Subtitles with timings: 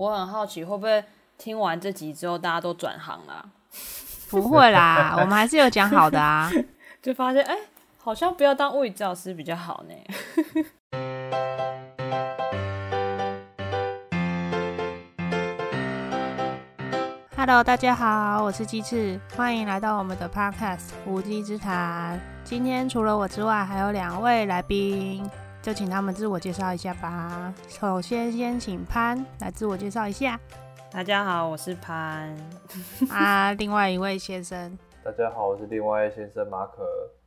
[0.00, 1.04] 我很好奇，会不会
[1.36, 3.44] 听完这集之后，大家都转行了？
[4.30, 6.50] 不会啦，我们还是有讲好的啊。
[7.02, 7.54] 就发现，哎，
[7.98, 9.94] 好像不要当物理治疗师比较好呢。
[17.36, 22.16] Hello，大家好，我是鸡翅，欢迎来到我们的 Podcast《无稽之谈》。
[22.42, 25.30] 今天除了我之外，还有两位来宾，
[25.62, 27.52] 就请他们自我介绍一下吧。
[27.68, 30.40] 首先，先请潘来自我介绍一下。
[30.90, 32.34] 大家好，我是潘。
[33.10, 34.78] 啊，另外一位先生。
[35.04, 36.82] 大家好，我是另外一位先生马可。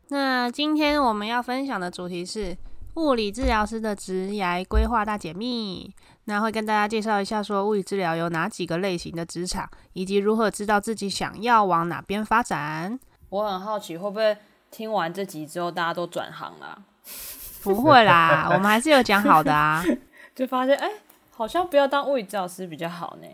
[0.08, 2.58] 那今天我们要分享的主题是
[2.96, 5.94] 物理治疗师的职涯规划大解密。
[6.26, 13.00] 那会跟大家介绍一下，说物理治疗有哪几个类型的职场，以及如何知道自己想要往哪边发展。
[13.30, 14.36] 我很好奇，会不会
[14.72, 16.84] 听完这集之后，大家都转行了？
[17.64, 19.84] 不会啦， 我们还是有讲好的啊。
[20.36, 20.90] 就发现，哎。
[21.36, 23.28] 好像不要当物理治疗师比较好呢。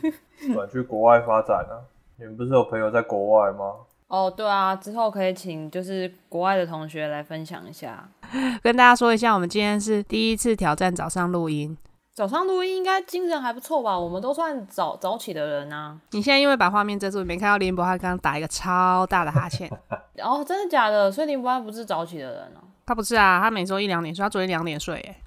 [0.52, 1.80] 转去国外发展啊？
[2.18, 3.72] 你们不是有朋友在国外吗？
[4.08, 8.06] 哦，对啊，之后可以请就是国外的同学来分享一下，
[8.62, 11.74] 跟大家说一下，我们今天是第一次挑战早上录音。
[12.12, 13.98] 早上录音应该精神还不错吧？
[13.98, 15.98] 我们都算早早起的人啊。
[16.10, 19.66] 你现在因为把画面遮住，没看到林博他刚刚打一个超大的哈欠。
[20.22, 21.10] 哦，真的假的？
[21.10, 22.60] 所以林博他不是早起的人哦。
[22.88, 25.20] 他不是啊，他每周一两点睡，他昨天两点睡，哎。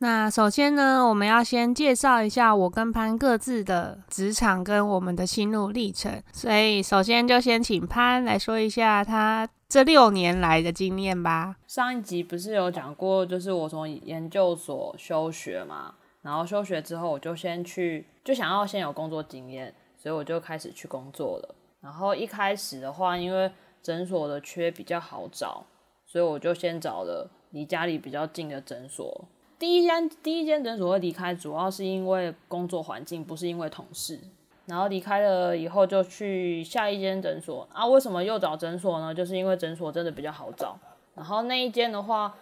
[0.00, 6.22] 那首先呢，我们要先介绍一下我跟潘各自的职场跟我们的心路历程。
[6.30, 11.56] 所以，首先就先请潘来说一下他这六年来的经验吧。
[11.66, 21.54] 上一集不是有讲过，就是我从研究所休学嘛，然后休学之后，我就先去，就想要先有工作经验，所以我就开始去工作了。
[21.80, 23.50] 然后一开始的话，因为
[23.82, 25.64] 诊所的缺比较好找，
[26.06, 29.24] 所以我就先找了离家里比较近的诊所。
[29.58, 34.18] 第一间第一间诊所会离开，主要是因为工作环境，不是因为同事。
[34.66, 37.84] 然后离开了以后，就去下一间诊所啊。
[37.86, 39.12] 为什么又找诊所呢？
[39.12, 40.78] 就是因为诊所真的比较好找。
[41.14, 42.36] 然后那一间的话，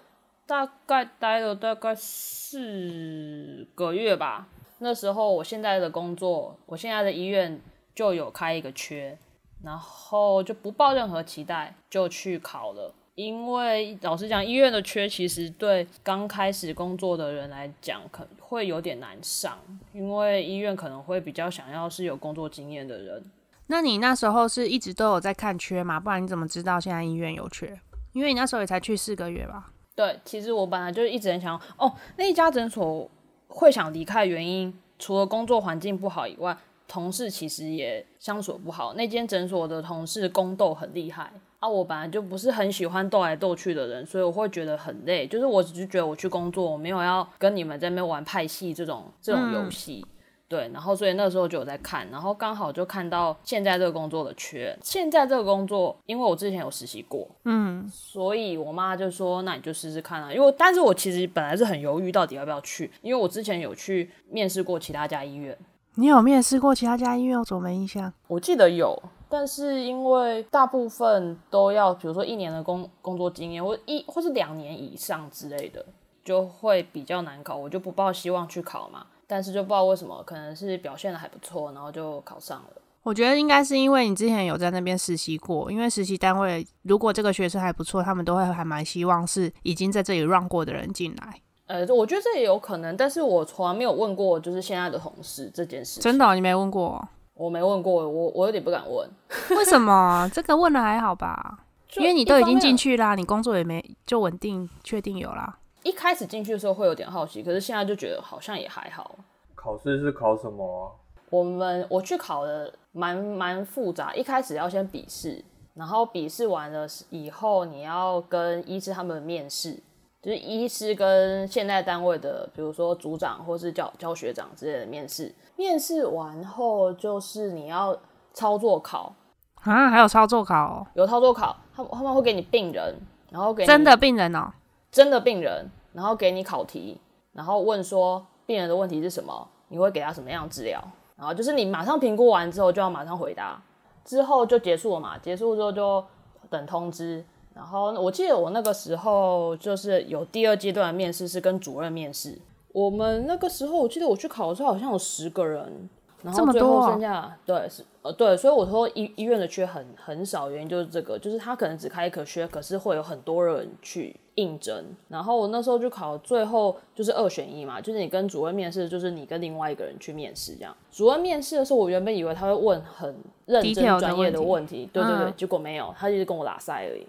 [0.47, 4.48] 大概待了大概四个月吧。
[4.78, 7.60] 那时候我现在的工作，我现在的医院
[7.94, 9.19] 就有开一个缺，
[9.62, 12.93] 然后就不抱任何期待就去考了。
[13.16, 19.59] 因为老实讲，医院的缺其实对刚开始工作的人来讲，可能会有点难上，
[19.93, 23.22] 因为医院可能会比较想要是有工作经验的人。
[23.66, 26.00] 那你那时候是一直都有在看缺吗？
[26.00, 27.78] 不然你怎么知道现在医院有缺？
[28.12, 29.71] 因为你那时候也才去四个月吧？
[29.94, 33.09] 对，其实我本来就是一直很想哦，那一家诊所
[33.48, 36.56] 会想离开原因，除了工作环境不好以外，
[36.91, 38.95] 同事其实也相处不好。
[38.95, 41.33] 那间诊所的同事宫斗很厉害。
[41.61, 45.25] 啊，我本来就不是很喜欢斗来斗去的人，所以我会觉得很累。
[45.27, 50.05] 就是我只是觉得我去工作，我没有要跟你们在那边玩派系这种这种游戏，
[50.49, 50.71] 对。
[50.73, 54.75] 然后所以那时候就有在看，然后刚好就看到现在这个工作的缺。
[54.83, 60.33] 现在这个工作，因为我之前有实习过，嗯，所以我妈就说，那你就试试看啊。
[60.33, 65.55] 因为但是我其实本来是很犹豫，到底要不要去，因为我之前有去面试过其他家医院。
[65.97, 67.39] 你有面试过其他家医院？
[67.39, 68.12] 我怎么没印象？
[68.28, 69.01] 我记得有。
[69.28, 75.84] 但是因为大部分都要，比如说一年的工工作经验，或一或是两年以上之类的，
[76.25, 77.56] 就会比较难考。
[77.56, 79.06] 我就不抱希望去考嘛。
[79.28, 82.71] 但是就不知道为什么，可能是表现的还不错，然后就考上了。
[83.03, 91.41] 我觉得应该是因为你之前有在那边实习过，因为实习单位如果这个学生还不错，他们都会还蛮希望是已经在这里 run 过的人进来。
[91.70, 96.00] 呃，我觉得这也有可能，但是我从来没有问过，就是现在的同事这件事。
[96.00, 97.08] 真的，你没问过？
[97.34, 99.08] 我没问过，我我有点不敢问。
[99.56, 100.28] 为什么？
[100.34, 101.60] 这个问了还好吧？
[101.97, 105.59] 因为你都已经进去啦，你工作也没就稳定，确定有啦。
[105.84, 109.16] 一开始进去的时候会有点好奇，可是现在就觉得好像也还好。
[109.54, 110.92] 考试是考什么？
[111.30, 115.44] 我们我去考的蛮蛮复杂，一开始要先笔试，
[115.75, 119.78] 然后笔试完了以后，你要跟医师他们面试。
[120.22, 127.98] 就是医师跟现代单位的，比如说组长或是教教学长之类的面试，面试完后就是你要
[128.34, 129.15] 操作考
[129.62, 132.95] 啊，还有操作考，有操作考，他他们会给你病人，
[133.30, 134.53] 然后给真的病人哦，
[134.92, 137.00] 真的病人，然后给你考题，
[137.33, 140.83] 然后问说病人的问题是什么，你会给他什么样治疗，
[141.16, 143.62] 然后就是你马上评估完之后就要马上回答，
[144.04, 146.04] 之后就结束了嘛，结束之后就
[146.50, 147.24] 等通知。
[147.54, 152.38] 然后我记得我那个时候就是有第二阶段的面试是跟主任面试。
[152.72, 155.88] 我们那个时候我记得我去考的时候好像有十个人，
[156.22, 164.84] 然后最后剩下对是呃对，所以我说医医院的缺很很少，原因就是这个，就是他可能只开一科缺，可是会有很多人去应征。
[165.09, 170.75] 然后我那时候就考，最后就是二选一嘛，就是你跟主任面试，就是你跟另外一个人去面试这样。
[170.91, 173.15] 主任面试的时候，我原本以为他会问很
[173.45, 177.07] 认 Detail 真的专业的问题，对对对，嗯结果没有，他就是跟我拉塞而已。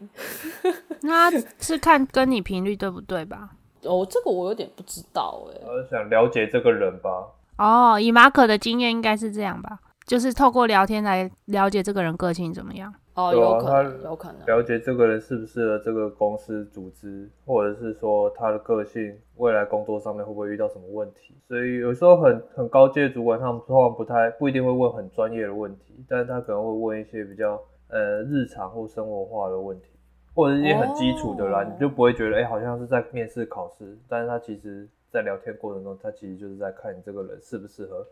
[1.04, 3.52] 那是看跟你频率对不对吧？
[3.84, 7.28] 哦，这个我有点不知道哎、我想了解这个人吧。
[7.62, 12.92] 哦，以马可的经验应该是这样吧，就是透过聊天来了解这个人个性怎么样。
[13.14, 14.46] 哦，有可能，有可能。
[14.48, 21.36] 了解这个人适不适合这个公司组织，或者是说他的个性，未来工作上面会不会遇到什么问题。
[21.48, 29.88] 所以有时候很很高阶主管，他们通常不太不一定会问很专业的问题，但是他可能会问一些比较呃日常或生活化的问题，
[30.34, 38.06] 或者是一些很基础的啦，哦你就不会觉得哎、好像是在面试考试，但是他其实在聊天过程中，他其实就是在看你这个人适不适合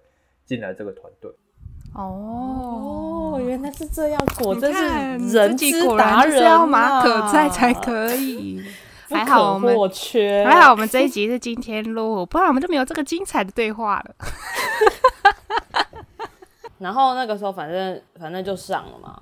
[0.45, 1.31] 进来这个团队。
[1.95, 8.63] 哦，哦，原来是这样，果你真是人之果然就是达人要马可啊在才可以。
[9.07, 14.15] 不还好我们可或缺，还好我们这一集是今天录，不然我们就没有这个精彩的对话了。
[16.77, 19.19] 然后那个时候反正反正就上了嘛，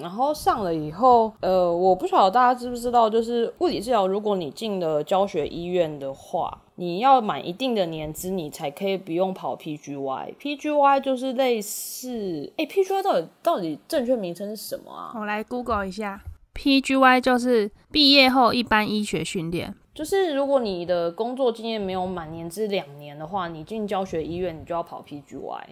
[0.00, 10.34] 然后上了以后，呃，我不晓得大家知不知道，就是物理治疗，如果你进了教学医院的话，你要满一定的年资，你才可以不用跑 PGY。
[10.40, 15.12] PGY 就是类似，哎，PGY 到底到底正确名称是什么啊？
[15.14, 16.20] 我来 Google 一下
[16.54, 19.74] ，PGY 就是毕业后一般医学训练。
[19.94, 25.62] 就是如果你的工作经验没有满年资两年的话，你进教学医院你就要跑 PGY。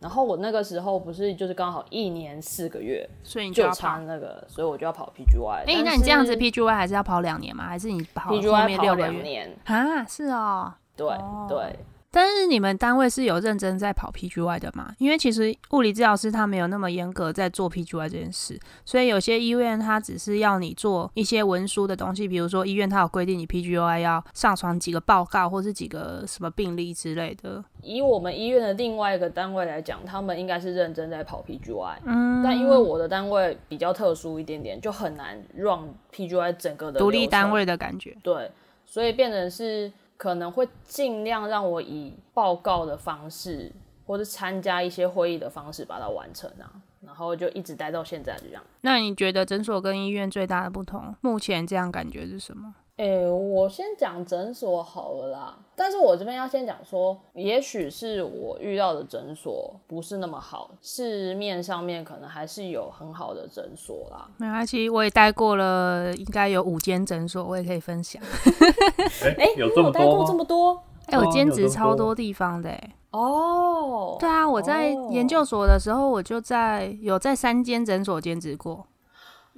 [0.00, 3.74] 然后我那个时候不是就是刚好一年四个月，所以你就就要跑。
[3.76, 5.64] 差那个，所以我就要跑 PGY。
[5.66, 7.66] 哎、那你这样子 PGY 还是要跑两年吗？
[7.66, 9.10] 还是你跑后 PGY 跑面六个月？
[9.10, 10.72] 两年，啊，是哦。
[10.96, 11.78] 对、哦对，
[12.12, 14.92] 但是你们单位是有认真在跑 PGY 的吗？
[14.98, 27.64] 因为其实物理治疗师他没有那么严格在做 PGY 这件事，所以有些医院他只是要你做一些文书的东西，比如说医院他有规定你 PGY 要上传几个报告或是几个什么病例之类的。
[27.82, 38.16] 以我们医院的另外一个单位来讲，他们应该是认真在跑 PGY，嗯，但因为我的单位比较特殊一点点，就很难让 PGY 整个的独立单位的感觉。
[38.22, 38.50] 对，
[38.84, 43.72] 所以变成是可能会尽量让我以报告的方式，
[44.04, 46.68] 或是参加一些会议的方式把它完成啊，
[47.00, 48.62] 然后就一直待到现在这样。
[48.82, 52.74] 那你觉得诊所跟医院最大的不同，目前这样感觉是什么？
[53.00, 64.28] 诶、我先讲诊所好了啦，但是我这边要先讲说，也许是我遇到的诊所不是那么好，市面上面可能还是有很好的诊所啦。
[64.36, 68.22] 没关系，我也待过了，应该有五间诊所，我也可以分享。
[69.24, 70.82] 哎、哎、有你有待过这么多吗？
[71.06, 72.94] 这么多哎、我哦兼职超多地方的、哎。
[73.12, 74.18] 哦？
[74.20, 78.86] 对啊，我在哦研究所的时候，我就在有在三间诊所兼职过，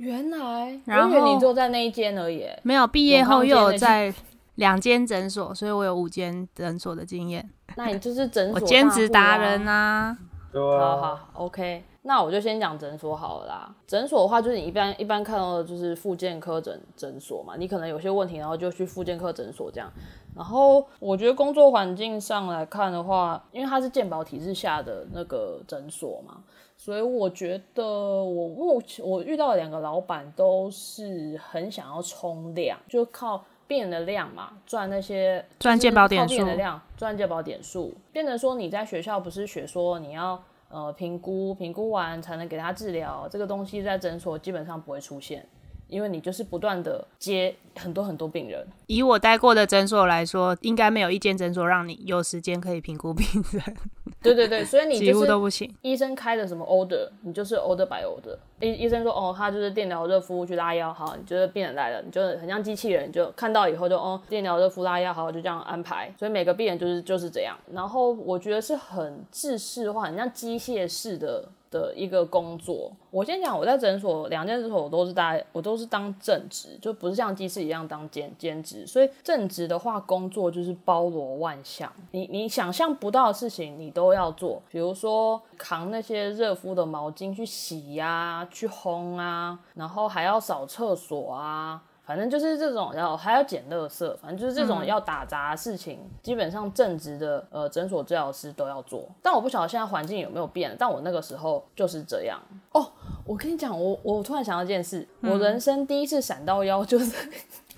[0.03, 2.45] 原来，然后你就在那一间而已。
[2.65, 4.13] 没有毕业后又有在
[4.57, 7.49] 两间诊所，所以我有五间诊所的经验。
[7.77, 10.19] 那你就是诊所我兼职达人啊，
[10.53, 13.75] 对啊，好好，OK，那我就先讲诊所好了啦。
[13.87, 19.89] 诊所的话，就是你一般一般看到的就是复健科诊诊所嘛，你可能有些问题，然后就去复健科诊所这样。
[20.35, 26.39] 然后我觉得工作环境上来看的话，因为它是健保体制下的那个诊所嘛，
[26.85, 45.47] 所以我觉得我目前我遇到的两个老板都是很想要冲量，就靠病人的量嘛，赚那些赚健保点就是靠病人的数量，赚健保点数，变成说你在学校不是学说你要呃评估，评估完才能给他治疗，这个东西在诊所基本上不会出现，
[45.93, 48.67] 因为你就是不断的接很多很多病人。
[48.87, 53.77] 以我待过的诊所来说，应该没有一间诊所让你有时间可以评估病人，
[54.23, 55.73] 对对对，所以你几乎都不行。
[55.83, 58.37] 医生开的什么 order，你就是 order by order。
[58.61, 66.13] 医医生说哦，他就是电疗热敷去拉腰，好，你觉得病人来了，你就很像机器人，你就看到以后就哦，电疗热敷拉腰，好，就这样安排。
[66.19, 67.57] 所以每个病人就是就是这样。
[67.73, 72.93] 然后我觉得是很制式化，很像机械式的的一个工作。
[73.11, 78.87] 我先讲，我在诊所两间诊所我都是大，我都是当正职，就不是像鸡翅一样当兼兼职。
[78.87, 91.83] 所以正职的话，工作就是包罗万象，你你想象不到的事情你都要做，比如说扛那些热敷的毛巾去洗呀、去烘啊，然后还要扫厕所啊。
[92.05, 99.09] 反正就是这种要还要捡垃圾，反正就是这种要打杂的事情，基本上正职的呃诊所治疗师都要做。
[99.23, 102.41] 但我不晓得现在环境有没有变，但我那个时候就是这样。
[102.73, 102.91] 哦，
[103.25, 107.17] 我跟你讲，我我突然想到一件事，我人生第一次闪到腰就是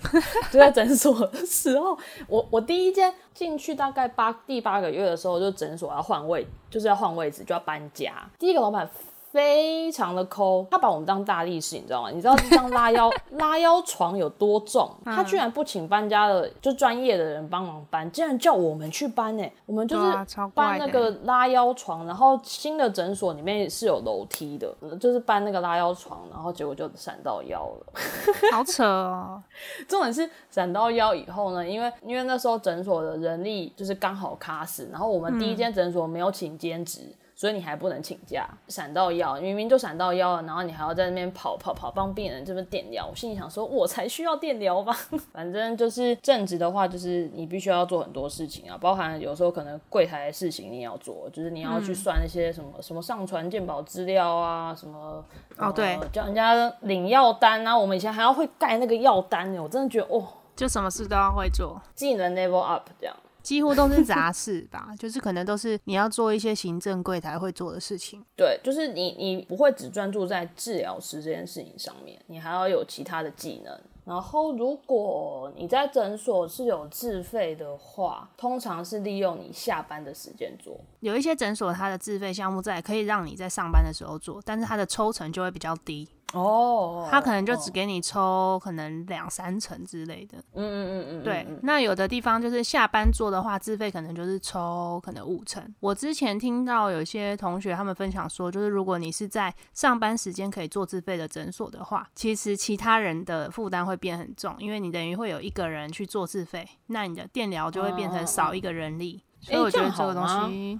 [0.51, 8.27] 就在诊所的时候，我我第一间进去大概八第八个月的时候，就诊所要换位，就是要换位置，就要搬家。
[8.39, 8.89] 第一个老板。
[9.35, 12.09] 非常的抠，他把我们当大力士，你知道吗？
[12.09, 14.89] 你知道这张拉腰 拉腰床有多重？
[15.03, 19.43] 他居然不请搬家的就专业的人帮忙搬，竟然叫我们去搬呢？
[19.65, 27.93] 我们就是搬那个拉腰床，然后新的诊所里面是有楼梯的，就是搬那个拉腰床，然后结果就闪到腰了，
[28.55, 29.43] 好扯哦！
[29.85, 37.01] 重点是闪到腰以后呢，因为因为那时候诊所的人力就是刚好卡死，然后我们第一间诊所没有请兼职。
[37.35, 43.05] 所以你还不能请假，闪到腰，明明就闪到腰了，然后你还要在那边跑跑跑，帮病人这边电疗。
[43.05, 44.93] 我心里想说，我才需要电疗吧。
[45.33, 55.21] 反正就是正职的话，就是你必须要做很多事情啊，包含有时候可能柜台的事情你要做，就是你要去算那些什么什么上传鉴宝资料啊，什么
[55.57, 57.77] 哦对，叫人家领药单啊。
[57.77, 60.25] 我们以前还要会盖那个药单呢，我真的觉得哦，
[60.55, 63.13] 就什么事都要会做，技能 level up 这样。
[63.45, 68.21] 几乎都是杂事吧，就是可能都是你要做一些行政柜台会做的事情。
[68.35, 73.79] 对，就是你你不会只专注在治疗师这件事情上面，你还要有其他的技能。
[74.03, 80.79] 然后，如果你在诊所是有自费的话，通常是利用你下班的时间做。
[80.99, 86.07] 有一些诊所它的自费项目在，可以让你在上班的时候做，但是它的抽成就会比较低。
[86.33, 90.37] 哦，他可能就只给你抽可能两三成之类的。
[90.53, 91.47] 嗯嗯嗯嗯，对。
[91.61, 95.63] 那有的地方就是下班做的话，自费可能就是抽可能五成。
[95.79, 109.23] 我之前听到有些同学他们分享说，就是如果你是在上班时间可以做自费的诊所的话，其实其他人的负担会变很重，因为你等于会有一个人去做自费，那你的电疗就会变成少一个人力。
[109.39, 110.79] 所以我觉得这个东西，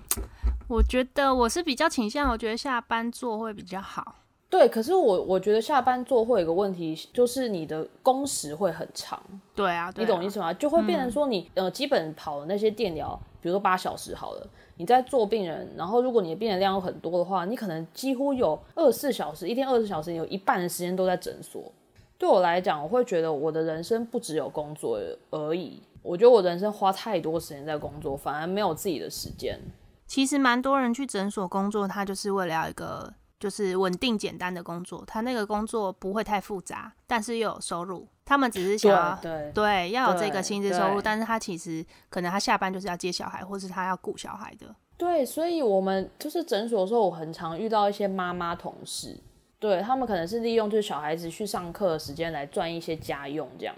[0.68, 4.16] 我觉得我是比较倾向，我觉得下班做会比较好。
[4.58, 9.22] 对，可是我我觉得下班做会有个问题，就是你的工时会很长。
[9.54, 10.54] 对啊，你懂意思吗？
[10.54, 14.48] 就会变成说你呃，基本跑的那些电疗，比如说八小时好了，
[14.78, 21.70] 你在做病人，然后如果你的病人量有很多的话，你可能几乎有二十四小时，一天二十四小时，你有一半的时间都在诊所。
[22.18, 24.98] 对我来讲，我会觉得我的人生不只有工作
[25.32, 25.82] 而已。
[26.02, 29.60] 我觉得我人生花太多时间在工作，反而没有自己的时间。
[30.08, 33.12] 其实蛮多人去诊所工作，他就是为了要一个。
[33.46, 38.08] 就是稳定简单的工作，他那个工作不会太复杂，但是又有收入。
[38.25, 44.75] 他们只是想对对要有这个薪资收入，但是他其实可能他下班就是要接小孩，或是他要顾小孩的。
[44.98, 49.16] 对，所以我们就是诊所的时候，我很常遇到一些妈妈同事，
[49.60, 53.75] 对他们可能是利用就是小孩子去上课的时间来赚一些家用，这样。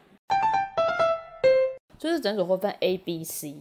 [1.97, 3.57] 就是诊所会分 A、B、C，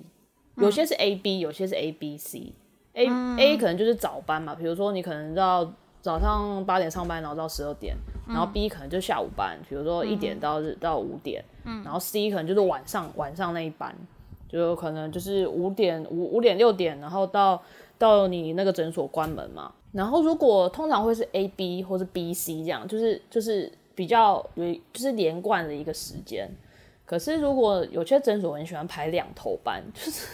[0.54, 2.52] 有些是 A、B，有些是 A、B、C。
[2.92, 3.08] A、
[3.38, 5.68] A 可能就是早班嘛，比如说你可能要。
[6.06, 7.96] 早上八点上班，然后到十二点，
[8.28, 13.92] 然后 B 可能就下午班，比如说一点到日到五点，然后 C 可能就是晚上晚上那一班，
[14.48, 17.60] 就可能就是五点五五点六点，然后到
[17.98, 19.72] 到你那个诊所关门嘛。
[19.90, 26.48] 然后如果通常会是 A B 或是 B C 这样，就是就是比较有就是连贯的一个时间。
[27.04, 30.24] 可是如果有些诊所很喜欢排两头班，就是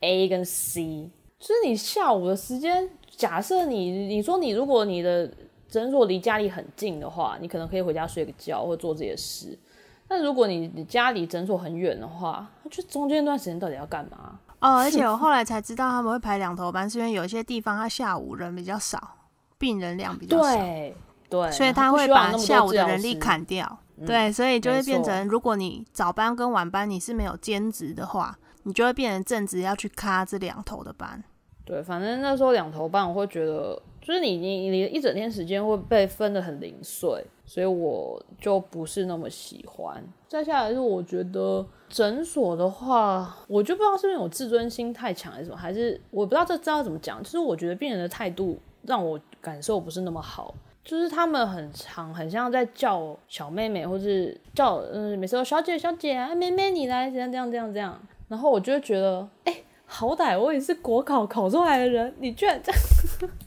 [0.00, 2.90] A 跟 C，就是你下午的时间。
[3.16, 5.30] 假设你你说你如果你的
[5.68, 9.58] 诊所离家里很近的话，你可能可以回家睡个觉或做这些事。
[10.06, 14.38] 但如果你你家离诊所很远的话，就中间那段时间到底要干嘛？
[14.60, 19.16] 哦，而且我后来才知道他们会排两头班，是因为有些地方他下午人比较少，
[19.58, 20.94] 病人量比较少，对
[21.28, 23.78] 对，所以他会把下午的人力砍掉。
[24.06, 31.22] 对，所以就会变成，如果你早班跟晚班你是没有兼职的话，你就会变成正职要去卡这两头的班。
[31.64, 40.04] 对，反正那时候两头半，我会觉得就是你你你一整天时间会被分的很零碎，所以我就不是那么喜欢。
[40.28, 47.22] 再下来是我觉得诊所的话，我就不知道是不是我自尊心太强还是什么，还是我不知道这知道怎么讲。
[47.22, 50.54] 就是我觉得病人的态度让我感受不是那么好，
[50.84, 59.62] 就是他们很长，很像在叫小妹妹，或是叫嗯，每次都小姐小姐啊，妹妹你来，这样这样这样这样，然后我就会觉得哎。
[59.86, 62.80] 好歹我也是国考考出来的人，你居然这样？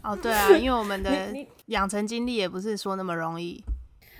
[0.03, 1.11] 哦，对啊， 因为我们的
[1.67, 3.63] 养成经历也不是说那么容易。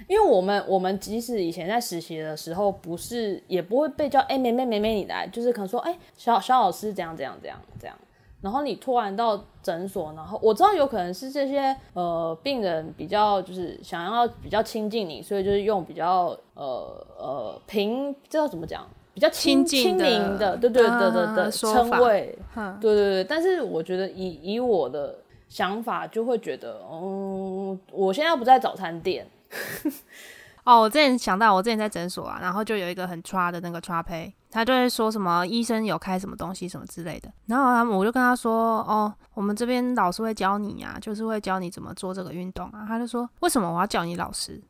[0.07, 7.95] 因为我们我们即使以前在实习的时候，不是也不会被叫哎，妹妹妹妹你来，就是可能说哎，小小老师这样这样这样这样。
[8.39, 18.87] 然后你突然到诊所，然后我知道有可能是这些呃病人比较就是想要比较亲近你，所以就是用比较呃呃平，这要怎么讲？
[19.17, 22.37] 比较亲亲民的，对对对对的称谓，
[22.79, 23.23] 对对对。
[23.23, 25.17] 但是我觉得以以我的
[25.49, 29.27] 想法，就会觉得，嗯，我现在不在早餐店。
[30.65, 42.85] 哦，我之前想到，我之前在诊所啊，然后就有一个很抓的那个抓胚，他就会说什么医生有开什么东西什么之类的，然后他们我就跟他说，哦，我们这边老师会教你啊、就是会教你怎么做这个运动啊。
[42.87, 44.61] 他就说，为什么我要叫你老师？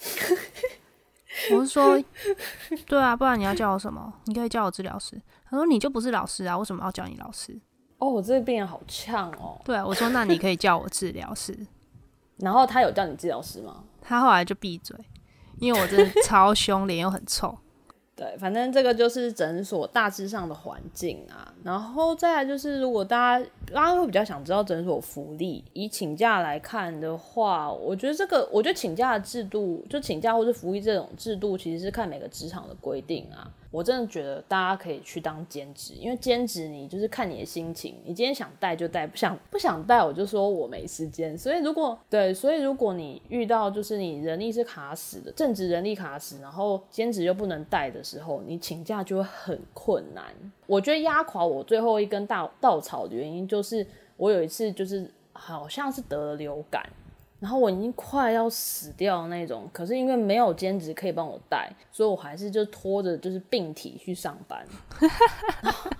[1.52, 2.02] 我是说，
[2.86, 4.12] 对啊，不然你要叫我什么？
[4.26, 5.20] 你可以叫我治疗师。
[5.48, 7.58] 他说你就不是老师啊，为什么要叫你老师？
[7.98, 9.60] 哦，我这个病人好呛哦。
[9.64, 11.56] 对啊，我说那你可以叫我治疗师。
[12.38, 13.84] 然后他有叫你治疗师吗？
[14.02, 14.96] 他后来就闭嘴，
[15.58, 17.56] 因为我真的超凶，脸又很臭。
[18.16, 21.52] 对，反正这个就是诊所大致上的环境啊。
[21.64, 33.50] 然后再来就是，如果大家大家会比较想知道诊所福利，以请假来看的话，我觉得这个，我觉得请假的制度，就请假或是福利这种制度，其实是看每个职场的规定啊。
[33.70, 41.36] 我真的觉得大家可以去当兼职，因为兼职你就是看你的心情，你今天想带就带，不想不想带我就说我没时间。
[41.36, 50.24] 所以如果对，所以如果你遇到就是你人力是卡死的，正职人力卡死，然后兼职又不能带的时候，你请假就会很困难。
[50.66, 56.82] 我觉得压垮我最后一根大稻草的原因就是我有一次就是好像是得了流感。
[57.40, 64.64] 然后我已经快要死掉那种，可是因为没有兼职可以帮我带，所以我还是就拖着就是病体去上班。
[65.60, 65.90] 然后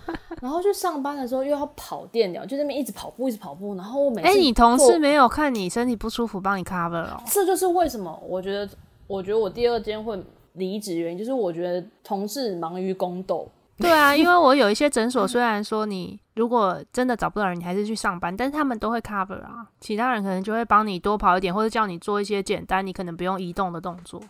[0.40, 3.74] 然后去上班的时候又要跑电疗，就那边一直跑步，一直跑步。
[3.74, 7.20] 然后我每次哎、你同事没有看你身体不舒服帮你 cover 哦？
[7.26, 8.66] 这就是为什么我觉得，
[9.06, 10.18] 我觉得我第二间会
[10.54, 13.46] 离职原因，就是我觉得同事忙于宫斗。
[13.82, 24.20] 对啊，因为我有一些诊所，虽然说你如果真的找不到人，你还是去上班，但是他们都会 cover 啊，其他人可能就会帮你多跑一点，或者叫你做一些简单你可能不用移动的动作。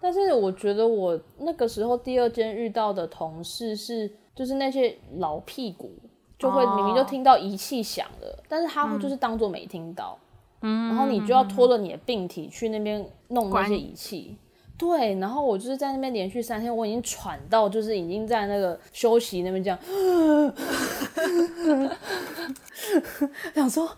[0.00, 5.92] 但是我觉得我那个时候第二间遇到的同事是，就是那些老屁股，
[6.38, 10.18] 就会哦明明就听到仪器响了，但是他会就是当做没听到，
[10.62, 14.36] 嗯，然后你就要拖着你的病体去那边弄那些仪器。
[14.76, 19.78] 对，然后我就是在那边连续三天，我已经喘到，就是已经在那个休息那边这样，
[23.54, 23.88] 想说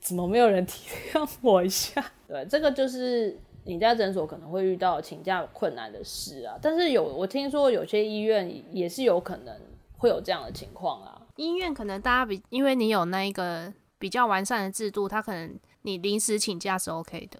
[0.00, 2.02] 怎么没有人体谅我一下？
[2.26, 6.58] 对，这个就是你在诊所可能会遇到请假困难的事啊。
[6.62, 9.54] 但是有我听说有些医院也是有可能
[9.98, 11.20] 会有这样的情况啊。
[11.36, 17.38] 医院可能大家比，因为你有那一个比较完善的制度，他可能你临时请假是 OK 的。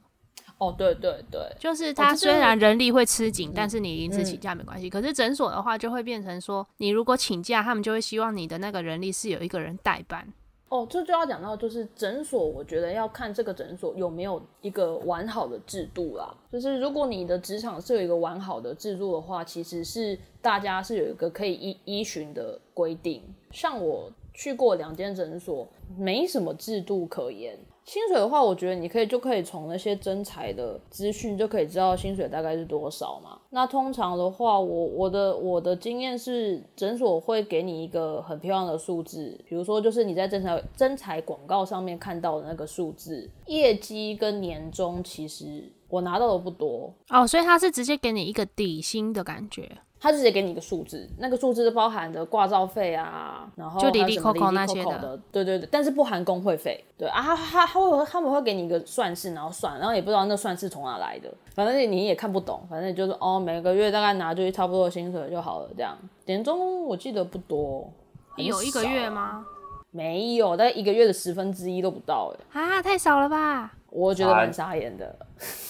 [0.63, 4.89] 哦，对对对，就是他虽然人力会吃紧，但是你临时请假没关系。
[4.89, 10.33] 可是诊所的话，就会变成说，你如果请假，他们就会希望你的那个人力是有一个人代班。
[10.69, 16.33] 哦，这就要讲到就是诊所，我觉得要看这个诊所有没有一个完好的制度啦。
[16.53, 23.21] 就是如果你的职场是有一个完好的制度的话，其实是大家是有一个可以依依循的规定。
[23.51, 27.59] 像我去过两间诊所，没什么制度可言。
[27.85, 33.39] 薪水的话，我觉得你可以就可以从那些征才的资讯就可以知道薪水大概是多少嘛。
[33.51, 49.71] 那通常的话，我我的我的经验是，诊所会给你一个很漂亮的数字，比如说就是你在征才征才广告上面看到的那个数字，业绩跟年终其实我拿到的不多，哦，所以他是直接给你一个底薪的感觉。
[50.03, 65.97] 他直接给你一个数字，那个数字包含的挂照费啊，然后就里里还有什么扣扣里里那些的对对对，但是不含工会费，对啊，他他他会他们会给你一个算式，然后算，然后也不知道那算式从哪来的，反正你也看不懂，反正就是哦，每个月大概拿就差不多的薪水就好了，这样。
[66.27, 67.89] 年终我记得不多，
[68.31, 68.85] 很有一个？
[68.85, 69.47] 月吗？
[69.93, 73.73] 没有，大概一个月的十分之一都不到，哎，啊，太少了吧！
[73.93, 75.15] 我觉得蛮傻眼的。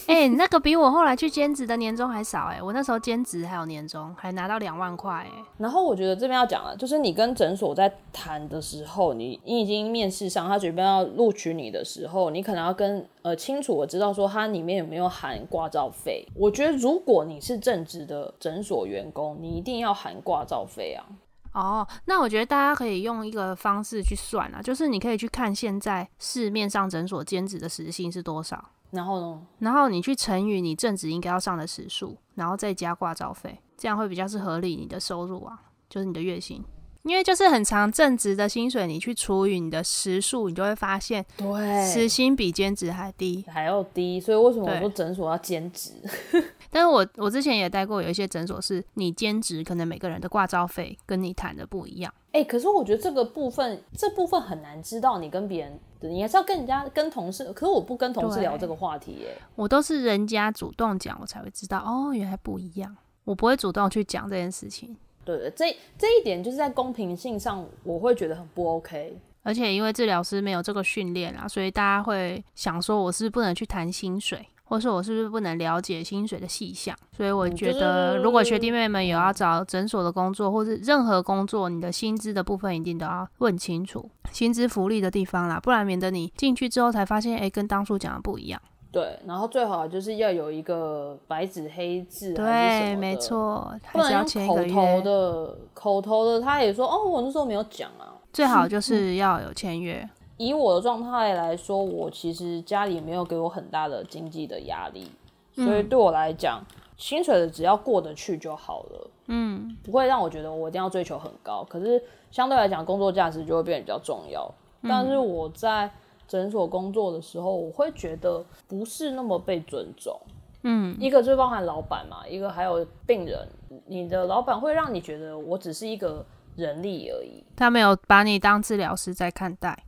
[0.07, 16.27] 哎、那个比我后来去兼职的年终还少哎、我那时候兼职还有年终，还拿到两万块哎、然后我觉得这边要讲了，就是你跟诊所在谈的时候，你你已经面试上，他准备要录取你的时候，你可能要跟呃清楚我知道说它里面有没有含挂照费。
[16.35, 21.07] 我觉得如果你是正职的诊所员工，你一定要含挂照费啊。
[21.53, 36.65] 哦，那我觉得大家可以用一个方式去算啊，就是你可以去看现在市面上诊所兼职的时薪是多少，然后呢，然后你去乘以你正职应该要上的时数，然后再加挂照费，这样会比较是合理你的收入啊，就是你的月薪。
[37.03, 43.45] 因为就是很长正职的薪水，你去除以你的时数，你就会发现对时，薪比兼职还低。
[43.49, 45.91] 还要低，所以为什么我对说诊所要兼职？
[46.75, 52.13] 但是我我之前也待过有一些诊所，是你兼职，可能每个人的挂照费跟你谈的不一样。
[52.33, 55.19] 哎、可是我觉得这个部分，这部分很难知道。
[55.19, 57.53] 你跟别人，你还是要跟人家、跟同事。
[57.53, 59.37] 可是我不跟同事聊这个话题耶。
[59.55, 62.97] 我都是人家主动讲，我才会知道哦，原来不一样。
[63.25, 69.17] 我不会主动去讲这件事情，对对，这这一点就是在公平性上，我会觉得很不 OK。
[69.45, 76.97] 而且因为治疗师没有这个训练啊，所以大家会想说，我是不能去谈薪水，或是我是不是不能了解薪水的细项？
[77.15, 88.59] 所以我觉得，如果学弟妹们有要找诊所的工作，或是任何工作，你的薪资的部分一定都要问清楚，薪资福利的地方啦，不然免得你进去之后才发现，哎、跟当初讲的不一样。
[88.91, 98.17] 对，然后最好就是要有一个白纸黑字，对，没，错，还是要不能用签一个口头，的，口头的他也说哦，我那时候没有讲啊。
[98.33, 100.09] 最好 就是要有签约。
[100.47, 105.09] 以我的状态来说，我其实家里没有给我很大的经济的压力，
[105.55, 106.61] 所以对我来讲，
[106.97, 111.65] 薪水的只要过得去就好了，嗯，不会让我觉得我一定要追求很高。
[111.69, 114.53] 可是相对来讲，工作价值就会变得比较重要。
[114.83, 115.89] 但是我在
[116.27, 120.19] 诊所工作的时候，我会觉得不是那么被尊重。
[120.65, 123.49] 嗯，一个就包含老板嘛，一个还有病人。
[123.87, 126.25] 你的老板会让你觉得我只是一个
[126.57, 127.45] 人力而已。
[127.55, 129.85] 他没有把你当治疗师在看待。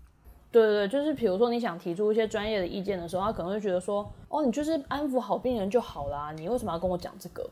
[0.55, 7.45] 对对对，就是比如说你想提出一些专业的意见的时候，他可能会觉得说，哦，你就是安抚好病人就好啦，你为什么要跟我讲这个？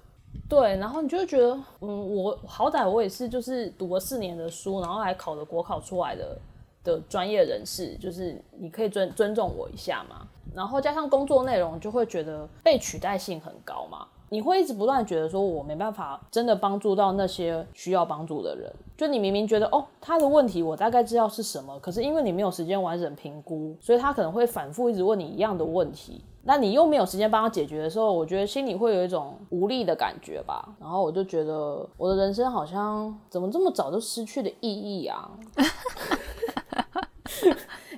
[0.48, 6.38] 对，然后你就会觉得，嗯，我好歹我也是就是读了四年的书，然后还考了国考出来的
[6.84, 10.24] 的专业人士，就是你可以尊尊重我一下嘛。
[10.54, 14.06] 然后加上工作内容，就会觉得被取代性很高嘛。
[14.32, 18.72] 你会一直不断觉得说，我没办法真的帮助到那些需要帮助的人。
[18.96, 26.24] 就你明明觉得哦，他的问题我大概知道是什么，可是因为你没有时间完整评估，所以他可能会反复一直问你一样的问题。
[26.44, 30.66] 那你又没有时间帮他解决的时候，我觉得心里会有一种无力的感觉吧。
[30.80, 35.30] 然后我就觉得我的人生好像怎么这么早就失去了意义啊！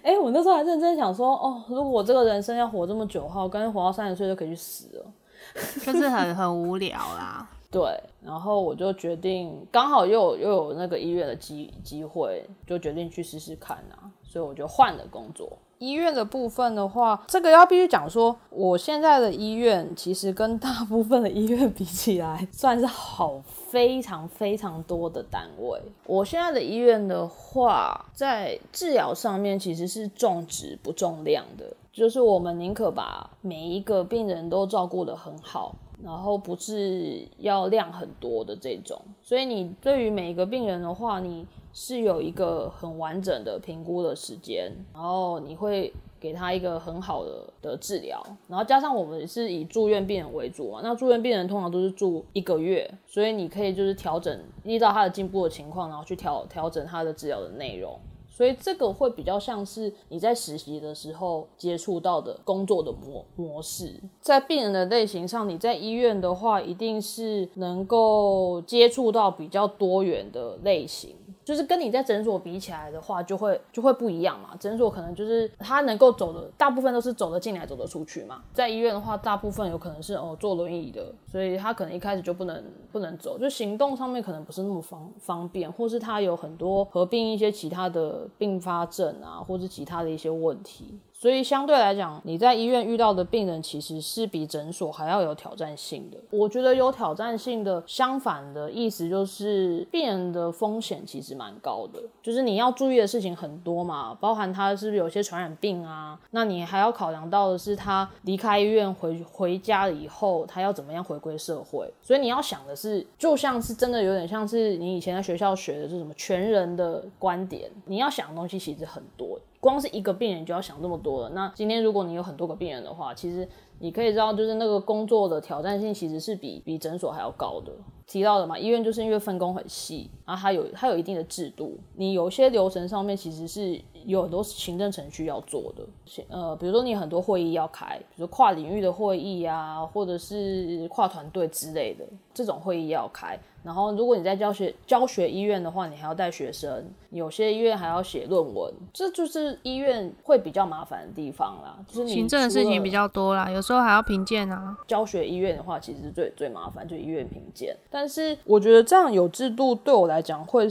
[0.02, 5.06] 哎、我那时候还认真想说，哦，如果我这个人生要活这么久的话，我干脆活到三十岁就可以去死了。
[5.84, 7.48] 就是很很无聊啦。
[7.70, 7.82] 对，
[8.22, 15.58] 然后我就决定，刚好又有又有那个医院的机机会，就决定去试试看啊，所以我就换了工作。
[15.78, 25.82] 医院的部分的话，这个要必须讲说，我现在的医院其实跟大部分的医院比起来，算是好非常非常多的单位。
[26.06, 39.00] 我现在的医院的话，在治疗上面其实是重质不重量的，就是我们宁可把每一个病人都照顾得很好，然后不是要量很多的这种。
[39.22, 57.96] 所以你对于每一个病人的话，你是有一个很完整的评估的时间，然后你会给他一个很好的的治疗，然后加上我们是以住院病人为主嘛，那住院病人通常都是住一个月，所以你可以就是调整依照他的进步的情况，然后去调调整他的治疗的内容。
[58.36, 64.00] 所以这个会比较像是你在实习的时候接触到的工作的模模式。
[64.20, 71.14] 在病人的类型上，你在医院的话，一定是能够接触到比较多元的类型。
[71.44, 74.56] 就是跟你在诊所比起来的话，就会就会不一样嘛。
[74.58, 78.42] 诊所可能就是他能够走的，大部分都是走得进来、走得出去嘛。
[78.52, 90.98] 在医院的话，大部分有可能是哦坐轮椅的，所以他可能一开始就不能不能走，就行动上面可能不是那么方方便，或是他有很多合并一些其他的并发症啊，或是其他的一些问题。
[91.24, 96.18] 所以相对来讲，你在医院遇到的病人其实是比诊所还要有挑战性的。
[96.28, 111.90] 我觉得有挑战性的，相反的意思就是病人的风险其实蛮高的，就是你要注意的事情很多嘛，包含他是不是有些传染病啊，那你还要考量到的是他离开医院回回家了以后，他要怎么样回归社会。
[112.02, 119.40] 所以你要想的是，就像是真的有点像是你以前在学校学的是什么全人的观点，你要想的东西其实很多。
[119.64, 121.30] 光是一个病人就要想这么多了。
[121.30, 123.48] 那今天如果你有很多个病人的话，其实
[123.78, 127.72] 你可以知道，就是那个工作的挑战性其实是比比诊所还要高的。
[128.06, 135.84] 提到的嘛，医院就是因为分工很细，然后它有它有一定的制度，你有些流程上面其实是有很多行政程序要做的。
[136.28, 143.38] 呃，比如说你很多会议要开，比如说跨领域的会议啊，或者是跨团队之类的这种会议要开。
[143.62, 151.78] 然后，如果你在教学教学医院的话，你还要带学生，有些医院还要写论文，这就是医院会比较麻烦的地方啦。
[151.88, 153.08] 就是你行政的事情比较。
[153.14, 154.76] 多啦，有时候还要评鉴啊。
[154.88, 157.76] 教学医院的话，其实最最麻烦就医院评鉴。
[157.88, 160.66] 但是我觉得这样有制度对我来讲会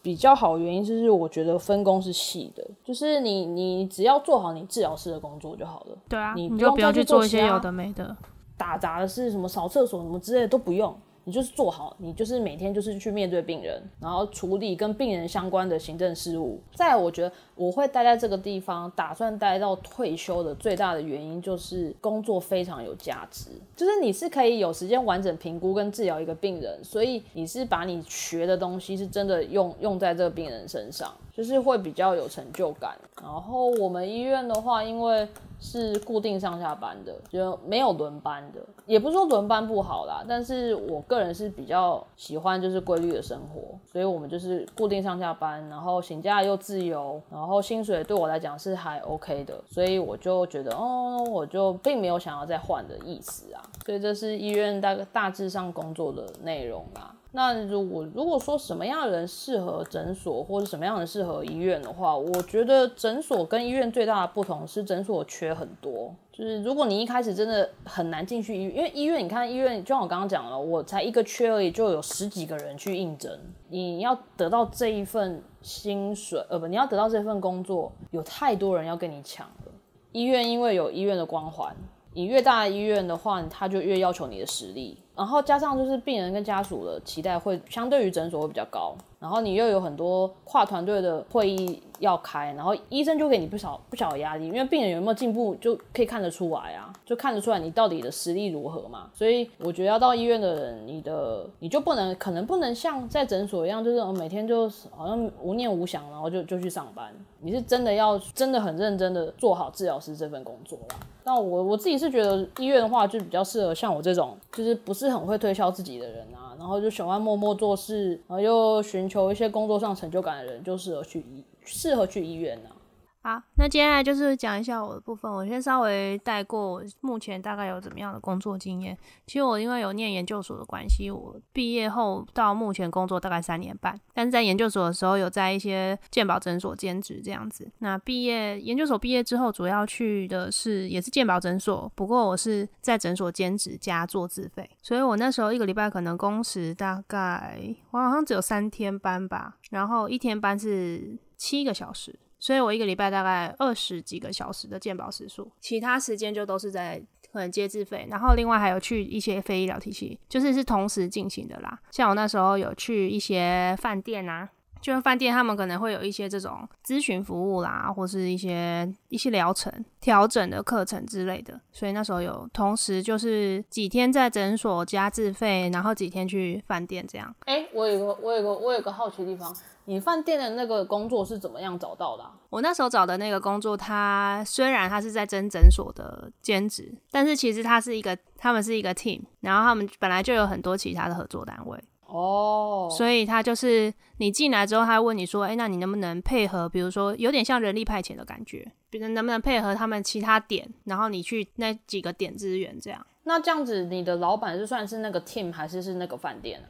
[0.00, 8.16] 比较好，原因就是我觉得分工是细的，就是你你只要做好你治疗师的工作就好了，对啊，你不用去去做一些有的没的。
[8.56, 10.94] 打杂的是什么扫厕所什么之类的都不用。
[11.30, 16.60] 就是做好，你就是每天就是去面对病人，然后处理跟病人相关的行政事务。
[16.74, 31.12] 再，我觉得我会待在这个地方，打算待到退休的最大的原因就是工作非常有价值，就是你是可以有时间完整评估跟治疗一个病人，所以你是把你学的东西是真的用用在这个病人身上。
[31.32, 32.94] 就是会比较有成就感。
[33.22, 35.26] 然后我们医院的话，因为
[35.60, 38.60] 是固定上下班的，就没有轮班的。
[38.86, 53.62] 也不是说轮班不好啦，但是我个人是比较喜欢就是规律的生活，所以我们就是固定上下班，然后请假又自由，然后薪水对我来讲是还 OK 的，所以我就觉得哦，我就并没有想要再换的意思啊。
[53.84, 57.14] 所以这是医院大概大致上工作的内容啦。
[57.32, 66.14] 那如果如果说什么样的人适合诊所，或者什么样的人适合医院的话，我觉得诊所跟医院最大的不同是诊所缺很多。
[66.32, 73.30] 就是如果你一开始真的很难进去医院，因为医院你看医院，就像我刚刚讲了，我才一个缺而已，就有十几个人去应征。
[73.68, 79.72] 你要得到这一份薪水，呃不，你要得到这份工作，有太多人要跟你抢了。
[80.12, 81.76] 医院因为有医院的光环，
[82.12, 84.98] 你越大医院的话，他就越要求你的实力。
[85.16, 99.10] 然后加上就是病人跟家属的期待会相对于诊所会比较高，然后你又有很多跨团队的会议要开，然后医生就给你不少不小的压力，因为病人有没有进步就可以看得出来啊，就看得出来你到底的实力如何嘛。
[99.12, 107.14] 所以我觉得要到医院的人，你的你就不能可能不能像在诊所一样，就是每天就好像无念无想，然后就就去上班。
[107.42, 110.96] 你是真的要真的很认真的做好治疗师这份工作了。
[111.30, 122.74] 那我我自己是觉得医院的话，就比较适合像我这种，就是不是很会推销自己的人啊，然后就喜欢默默做事，然后又寻求一些工作上成就感的人，就适合去医，适合去医院啊。
[123.22, 125.30] 好，那接下来就是讲一下我的部分。
[125.30, 128.96] 我先稍微带过目前大概有怎么样的工作经验。
[129.26, 134.00] 其实我因为有念研究所的关系，我毕业后到目前工作大概三年半。
[134.14, 137.70] 但是在研究所的时候，有在一些健保诊所兼职这样子。
[137.80, 144.66] 那毕业研究所毕业之后，主要去的是也是健保诊所，不过我是在诊所兼职加做自费。
[144.82, 152.18] 所以我那时候一个礼拜可能工时大概我好像只有三天班吧，然后一天班是七个小时。
[152.40, 157.00] 所以我一个礼拜大概二十几个小时的健保时数，其他时间就都是在
[157.30, 161.78] 可能接自费，然后另外还有去一些非医疗体系，就是是同时进行的啦。
[161.92, 164.48] 像我那时候有去一些饭店啊，
[164.80, 171.60] 就是饭店他们可能会有一些这种咨询服务啦，或是一些一些疗程调整的课程之类的。
[171.72, 177.34] 所以那时候有同时就是几天在诊所加自费，然后几天去饭店这样。
[177.46, 179.54] 哎，我有个我有个我有个好奇的地方。
[179.86, 182.24] 你饭店的那个工作是怎么样找到的？
[182.48, 196.68] 我那时候找的那个工作，它虽然它是在真诊所的兼职，但是其实它是一个，他们是一个 team，然后他们本来就有很多其他的合作单位哦，所以他就是你进来之后，他问你说，哎，那你能不能配合？
[196.68, 203.06] 比如说有点像人力派遣的感觉，别人能不能配合他们其他点，然后你去那几个点支援这样？
[203.22, 206.60] 那这样子，你的老板是算是那个 team 还是是那个饭店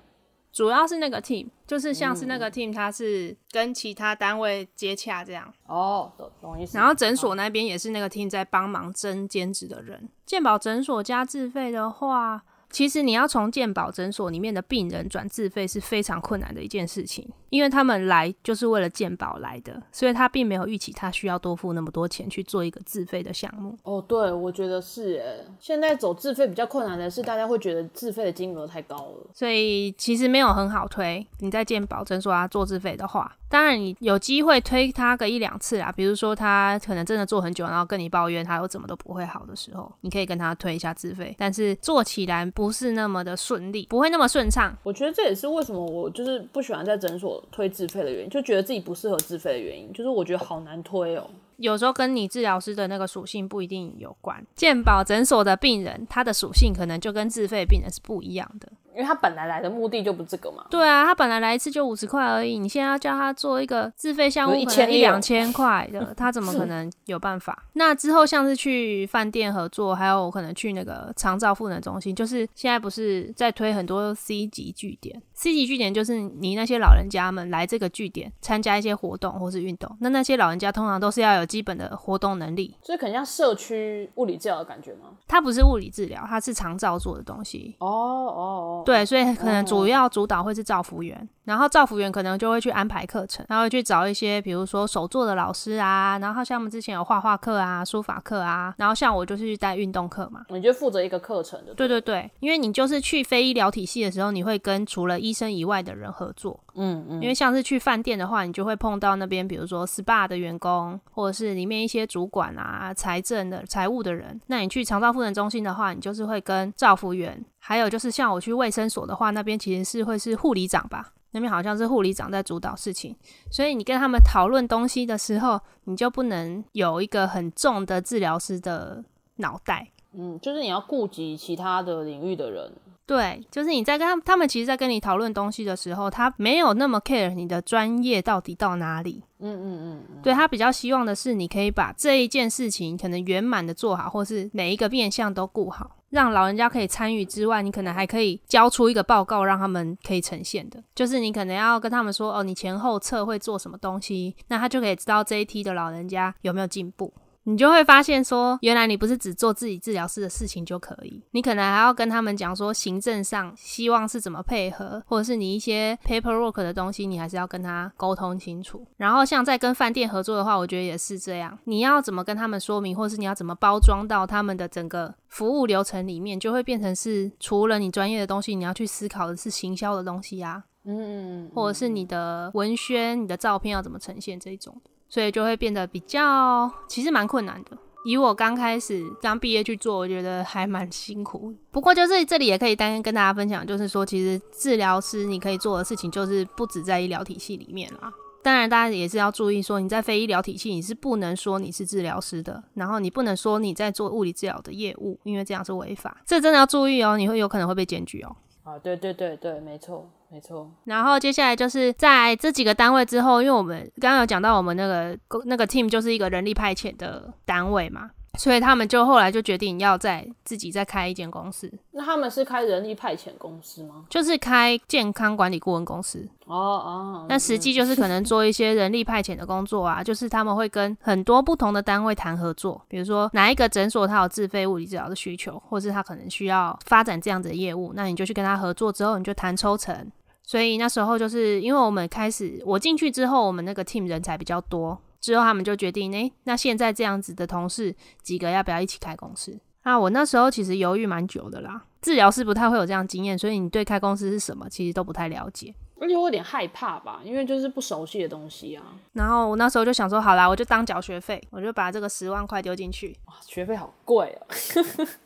[0.53, 5.51] 主要是那个 team，就是像是那个 team，他是跟其他单位接洽这样。
[5.67, 6.77] 哦，懂懂意思。
[6.77, 10.09] 然后诊所那边也是那个 team 在帮忙增兼职的人。
[10.27, 12.43] 健保诊所加自费的话。
[12.71, 23.77] 其实你要从健保诊所里面的病人转自费是非常困难的一件事情，因为他们来就是为了健保来的，所以他并没有预期他需要多付那么多钱去做一个自费的项目。
[23.83, 25.45] 哦，对，我觉得是诶。
[25.59, 31.27] 现在走自费比较困难的是，大家会觉得自费的金额太高了，所以其实没有很好推。
[31.41, 33.37] 你在健保诊所啊做自费的话。
[33.49, 41.35] 当然，你有机会推他个一两次啊，比如说他可能真的做很久，然后跟你抱怨他又怎么都不会好的时候，你可以跟他推一下自费。
[41.37, 44.77] 但是做起来不是那么的顺利，不会那么顺畅。
[44.83, 51.27] 我觉得这也是为什么我就是不喜欢在诊所推自费的原因，就觉得自己不适合自费的原因，就是我觉得好难推哦。
[51.57, 54.45] 有时候跟你治疗师的那个属性不一定有关。
[54.55, 58.71] 健保诊所的病人，他的属性可能就跟自费病人是不一样的。
[59.01, 60.67] 因为他本来来的目的就不这个嘛。
[60.71, 67.65] 对啊，他本来来一次就五十块而已，你现在要叫他做一个自费项目，一千一两千块的， 他怎么可能有办法？
[67.73, 85.13] 那之后像是去饭店合作，还有可能去那个长照赋能中心，就是现在不是在推很多 C 级据点？C 级据点就是你那些老人家们来这个据点参加一些活动或是运动，那那些老人家通常都是要有基本的活动能力，所以很像社区物理治疗的感觉吗？
[85.27, 87.77] 它不是物理治疗，它是长照做的东西。
[87.79, 89.61] 哦哦哦，对，所以可能。
[89.71, 101.75] 主要主导会是造福员，然后造福员可能就会去安排课程，然后去找一些比如说手作的老师啊，然后像我们之前有画画课啊、书法课啊，然后像我就是去带运动课嘛，你就负责一个课程的。
[101.75, 106.59] 对对对，因为你就是去非医疗体系的时候，你会跟除了医生以外的人合作。
[106.75, 114.41] 嗯嗯，因为像是去饭店的话，你就会碰到那边比如说 SPA 的员工，或者是里面一些主管啊、财政的、财务的人。
[114.47, 117.45] 那你去长照复人中心的话，你就是会跟照服员。
[117.61, 123.15] 还有就是像我去卫生所的话，那边其实是会是护理长吧，那边好像是护理长在主导事情，
[123.51, 129.05] 所以你跟他们讨论东西的时候，你就不能有一个很重的治疗师的
[129.37, 129.89] 脑袋。
[130.13, 132.73] 嗯，就是你要顾及其他的领域的人。
[133.07, 139.23] 对，就是你在跟他们，他们其实，在跟你讨论东西的时候，他没有那么 care 你的专业到底到哪里。
[139.41, 150.83] 嗯嗯嗯，对他比较希望的是，你可以把这一件事情可能圆满的做好，或是每一个面向都顾好，让老人家可以参与之外，你可能还可以交出一个报告，让他们可以呈现的。
[150.95, 157.13] 就是你可能要跟他们说，哦，你前后测会做什么东西，那他就可以知道这一梯的老人家有没有进步。
[157.51, 168.87] 你就会发现说，原来你不是只做自己治疗师的事情就可以，你可能还要跟他们讲说，行政上希望是怎么配合，或者是你一些 paperwork 的东西，你还是要跟他沟通清楚。
[168.99, 184.81] 然后像在跟饭店合作的话，我觉得也是这样，你要怎么跟他们说明，或者是你要怎么包装到他们的整个服务流程里面，就会变成是除了你专业的东西，你要去思考的是行销的东西啊，嗯，或者是你的文宣、你的照片要怎么呈现这种。
[185.11, 187.77] 所以就会变得比较，其实蛮困难的。
[188.07, 191.55] 以我刚开始刚毕业去做，我觉得还蛮辛苦。
[191.71, 198.11] 不过就是这里也可以单跟大家分享，就是说其实治疗师你可以做的事情，就是不止在医疗体系里面啦。
[198.43, 206.23] 当然，大家也是要注意说，你在非医疗体系，你是不能说你是治疗师的，然后你不能说你在做物理治疗的业务，因为这样是违法。
[206.25, 208.35] 这真的要注意哦，你会有可能会被检举哦。
[208.71, 210.09] 啊，对对对对，没错。
[210.33, 218.13] 没错，然后接下来就是在这几个单位之后，因为我们刚刚有讲到我们那个那个 team 就是一个人力派遣的单位嘛。
[218.39, 221.71] 所以他们就后来就决定要在自己再开一间公司。
[221.91, 224.07] 那他们是开人力派遣公司吗？
[224.09, 226.27] 就是开健康管理顾问公司。
[226.47, 227.27] 哦哦。
[227.29, 240.11] 那实际就是可能做一些人力派遣的工作啊， 就是他们会跟很多不同的单位谈合作，比如说哪一个诊所他有自费物理治疗的需求，或是他可能需要发展这样子的业务，那你就去跟他合作之后，你就谈抽成。
[240.43, 244.99] 所以那时候就是因为我们开始我进去之后，我们那个 team 人才比较多。
[245.21, 249.61] 之后他们就决定，哎，那现在这样子的同事几个要不要一起开公司？
[249.83, 251.85] 那我那时候其实犹豫蛮久的啦。
[252.03, 255.75] 治疗师不太会有这样经验，所以你对开公司是什么，其实都不太了解。
[256.01, 258.83] 而且我有点害怕吧，因为就是不熟悉的东西啊。
[259.13, 263.15] 然后我那时候就想说，好啦，我就当缴学费，我就把这个十万块丢进去。
[263.27, 264.47] 哇，学费好贵哦。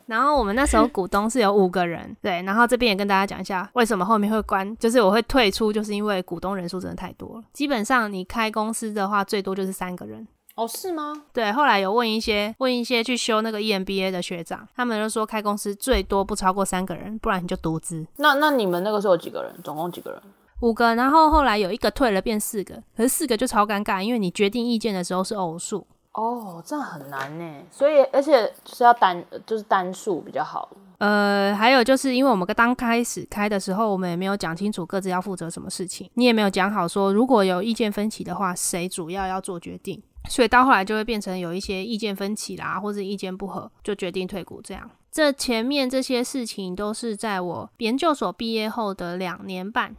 [0.05, 2.41] 然后我们那时候股东是有五个人，对。
[2.43, 7.43] 然后这边也跟大家讲一下，为什么后面会关，就是我会退出，就是因为股东人数真的太多了。
[7.53, 10.27] 基本上你开公司的话，最多就是三个人。
[10.55, 11.23] 哦，是吗？
[11.33, 18.05] 对，后来有问一些问一些去修那个 EMBA 的学长，他们就说开公司最多不超过三个人，不然你就独资。
[18.17, 19.53] 那那你们那个时候有几个人？
[19.63, 20.21] 总共几个人？
[20.61, 20.95] 五个。
[20.95, 22.81] 然后后来有一个退了，变四个。
[22.95, 25.85] 可是四个就超尴尬，因为你决定意见的时候是偶数。
[26.13, 27.63] 哦，这样很难呢。
[27.69, 30.69] 所以而且就是要单，就是单数比较好。
[30.97, 40.01] 呃，还有就是因为我们刚开始开的时候，我们也没有讲清楚各自要负责什么事情，你也没有讲好说如果有意见分歧的话，谁主要要做决定。
[40.29, 44.89] 所以到后来就会变成有一些意见分歧啦，或者意见不合，就决定退股这样。
[45.11, 49.93] 这前面这些事情都是在我研究所毕业后的两年半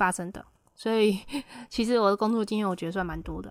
[0.00, 0.42] 发生的。
[0.74, 1.18] 所以，
[1.68, 3.50] 其实我的工作经验，我觉得算蛮多的。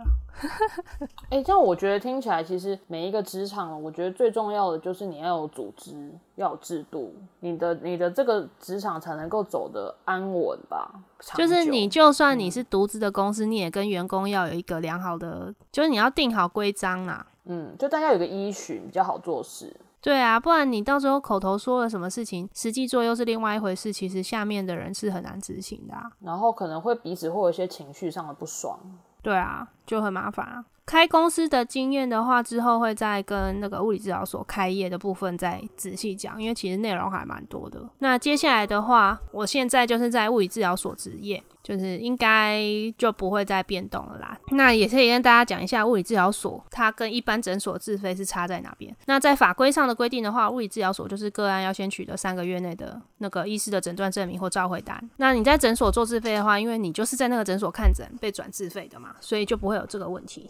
[1.29, 5.93] 哎，这样我觉得听起来，其实每一个职场，我觉得最重要的就是你要有组织，
[6.37, 10.91] 要有制度，你的你的这个职场才能够走得安稳吧。
[11.35, 17.27] 就是你就算你是独资的公司，你也跟员工要有一个良好的，就是你要定好规章啊。
[17.45, 19.75] 嗯，就大家有个依循，比较好做事。
[20.01, 23.91] 对啊，不然你到时候口头说了什么事情，实际做又是另外一回事。
[23.91, 28.79] 其实下面的人是很难执行的，然后可能会彼此会有一些情绪上的不爽。
[29.21, 30.63] 对啊，就很麻烦啊。
[30.85, 37.87] 开公司的经验的话，之后会再跟那个物理治疗所开业的部分再仔细讲，因为其实内容还蛮多的。
[37.99, 41.43] 那接下来的话，我现在就是在物理治疗所执业。
[41.61, 42.63] 就是应该
[42.97, 44.37] 就不会再变动了啦。
[44.51, 48.95] 那也可以跟大家讲一下，物理治疗所它跟一般诊所自费是差在哪边。
[49.05, 54.97] 那在法规上的规定的话，物理治疗所就是个案要先取得三个月内的那个医师的诊断证明或召回单。
[55.17, 60.49] 那你在诊所做自费的话，因为你就是在那个诊所看诊被转自费的嘛，所以就不会有这个问题。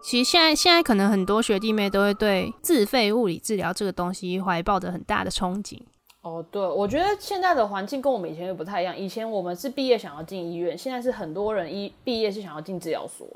[0.00, 5.80] 其实现在现在可能很多学弟妹都会对自费物理治疗这个东西怀抱着很大的憧憬。
[6.22, 8.96] 哦，对，我觉得现在的环境跟我们以前又不太一样。
[8.96, 13.26] 以前我们是毕业想要进医院，现在是很多人一毕业是想要进治疗所，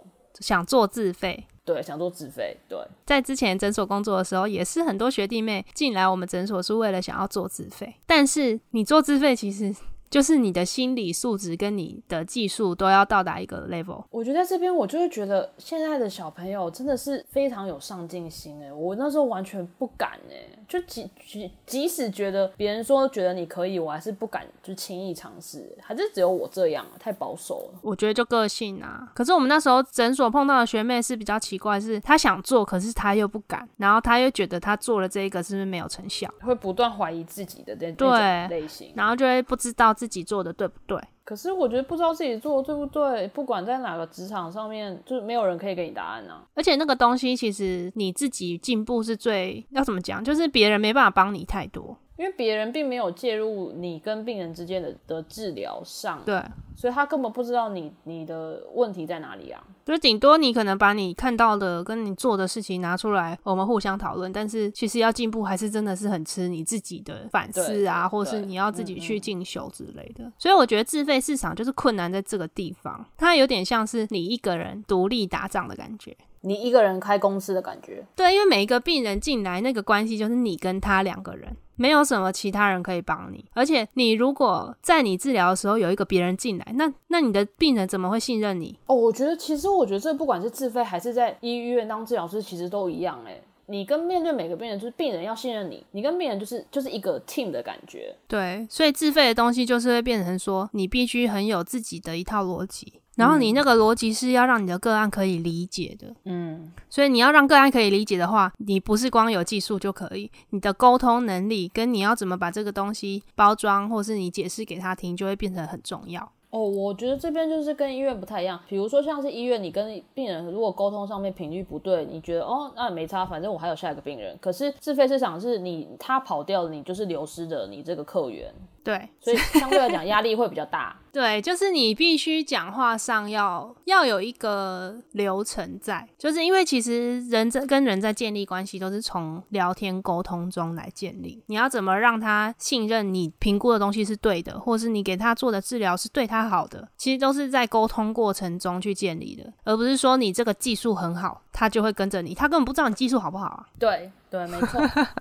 [0.41, 1.47] 想做自费。
[1.65, 2.57] 对，想做自费。
[2.69, 7.95] 对，在之前诊所工作的时候，也是很多学弟妹进来我们诊所是为了想要做自费。
[8.05, 9.73] 但是你做自费，其实
[10.13, 14.05] 就是你的心理素质跟你的技术都要到达一个 level。
[14.11, 27.81] 我觉得在这边我就会觉得现在的小朋友真的是非常有上进心哎，我那时候完全不敢哎，就即即即使觉得别人说觉得你可以，我还是不敢就轻易尝试，还是只有我这样太保守了。
[27.81, 29.11] 我觉得就个性啊。
[29.15, 38.93] 可是我们那时候诊所碰到的学妹是比较奇怪，是她想做，可是她又不敢，然后她又觉得她做了这一个是不是没有成效，会不断怀疑自己的那对那种类型。
[38.95, 41.01] 然后就会不知道自己做的对不对。
[41.23, 46.43] 可是我觉得不知道自己做的对不对，不管在哪个职场上面，就是没有人可以给你答案啊。
[46.55, 51.97] 而且那个东西其实你自己进步是最要怎么讲，就是别人没办法帮你太多。
[52.23, 56.41] 因为别人并没有介入你跟病人之间的的治疗上，对，
[56.77, 59.61] 所以他根本不知道你你的问题在哪里啊。
[59.85, 64.33] 就是顶多你可能把你看到的跟你做的事情拿出来，我们互相讨论。
[64.33, 70.31] 但是其实要进步，还是真的是很吃你自己的反思啊，或是你要自己去进修之类的。
[70.39, 76.17] 所以我觉得自费市场就是困难在这个地方，它有点像是你一个人独立打仗的感觉。
[76.43, 83.45] 你一个人开公司的感觉，对，因为每一个病人进来，那个关系就是你跟他两个人，没有什么其他人可以帮你。
[83.55, 88.79] 而且你如果在你治疗的时候有一个别人进来，那那你的病人怎么会信任你？
[88.87, 93.41] 哦，我觉得其实我觉得这不管是自费还是在医院当治疗师，其实都一样哎。
[93.67, 98.15] 你跟面对每个病人，就是病人要信任你，你跟病人就是就是一个 team 的感觉。
[98.27, 102.95] 对，所以自费的东西就是会变成说，你必须很有自己的一套逻辑。
[103.17, 116.33] 然后你那个逻辑是要让你的个案可以理解的，嗯，所以你要让个案可以理解的话，你不是光有技术就可以，你的沟通能力跟你要怎么把这个东西包装，或是你解释给他听，就会变成很重要。
[116.53, 118.61] 哦，我觉得这边就是跟医院不太一样。
[118.69, 124.37] 比如说，像是医院，你跟病人如果沟通上面频率不对，你觉得哦，那没差，反正我还有下一个病人。
[124.39, 128.53] 可是自费市场是你他跑掉了，你就是流失的你这个客源。
[128.85, 130.97] 对，所以相对来讲压力会比较大。
[131.13, 141.45] 对，就是你必须讲话上要要有一个流程在，就是因为其实人在跟人在建立关系都是从聊天沟通中来建立。
[141.49, 153.69] 你要怎么让他信任你评估的东西是对的，或是你给他做的治疗是对他好的，其实都是在沟通过程中去建立的，而不是说你这个技术很好，他就会跟着你，他根本不知道你技术好不好啊。
[153.79, 154.11] 对。
[154.29, 154.81] 对，没错。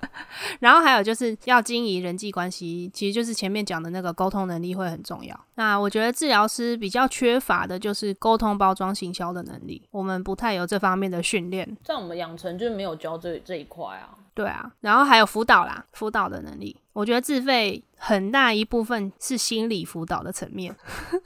[0.61, 5.37] 然后还有就是要经营人际关系，其实就是前面讲的那个沟通能力会很重要。
[5.55, 11.77] 那我觉得治疗师比较缺乏的就是沟通、包装、行销的能力，我们不太有这方面的训练。
[11.83, 14.17] 在我们养成就是没有教这这一块啊。
[14.33, 20.73] 对啊，然后还有辅导啦，辅导的能力，我觉得自费很大一部分是心理辅导的层面，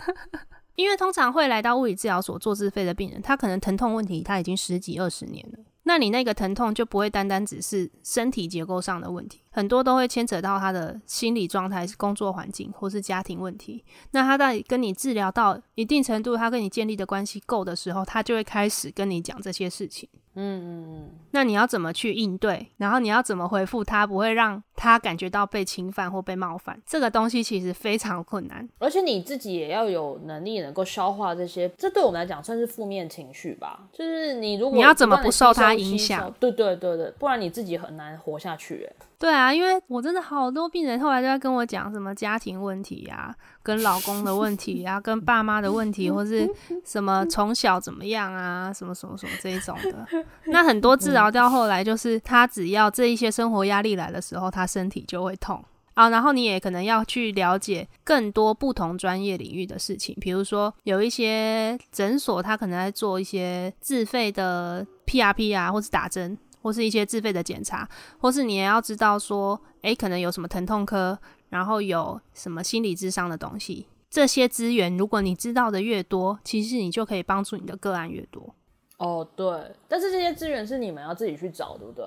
[0.76, 5.59] 因为通常会来到物理治疗所做自费的病人，他可能疼痛问题他已经十几二十年了。
[5.84, 13.82] 那你那个疼痛就不会单单只是身体结构上的问题，很多都会牵扯到他的心理状态、工作环境或是家庭问题。
[14.12, 20.10] 那他在跟你治疗到一定程度，他跟你建立的关系够的时候，他就会开始跟你讲这些事情。
[20.38, 22.70] 嗯嗯嗯，那你要怎么去应对？
[22.76, 26.78] 然后你要怎么回复他，不会让他感觉到被侵犯或被冒犯？
[26.86, 31.70] 这个东西其实非常困难，而且你自己也要有能力能够消化这些。
[31.78, 33.88] 这对我们来讲算是负面情绪吧。
[33.93, 36.30] 就是你如果你要怎么不受他影响？
[36.38, 38.84] 对对对对，不然你自己很难活下去。
[38.84, 39.06] 哎。
[39.18, 46.49] 对啊，因为我真的好多病人后来都在跟我讲什么家庭问题呀，跟老公的问题呀，跟爸妈的问题，或是
[46.84, 50.05] 什么从小怎么样啊，什么什么什么这一种的。
[50.47, 55.63] 那很多治疗到后来，就是他只要这一些生活压力来的时候，他身体就会痛
[55.93, 56.09] 啊。
[56.09, 66.38] 然后你也可能要去了解更多不同专业领域的事情，比如说有一些诊所，他可能在做一些自费的 PRP 啊，或是打针。
[66.66, 67.88] 或是一些自费的检查，
[68.18, 71.16] 或是你也要知道说，诶，可能有什么疼痛科，
[71.49, 78.55] 然后有什么心理智商的东西，这些资源，如果你知道的越多，其实你就可以帮助你的个案越多。
[78.97, 79.45] 哦，对，
[79.88, 82.03] 但是这些资源是你们要自己去找，对不对？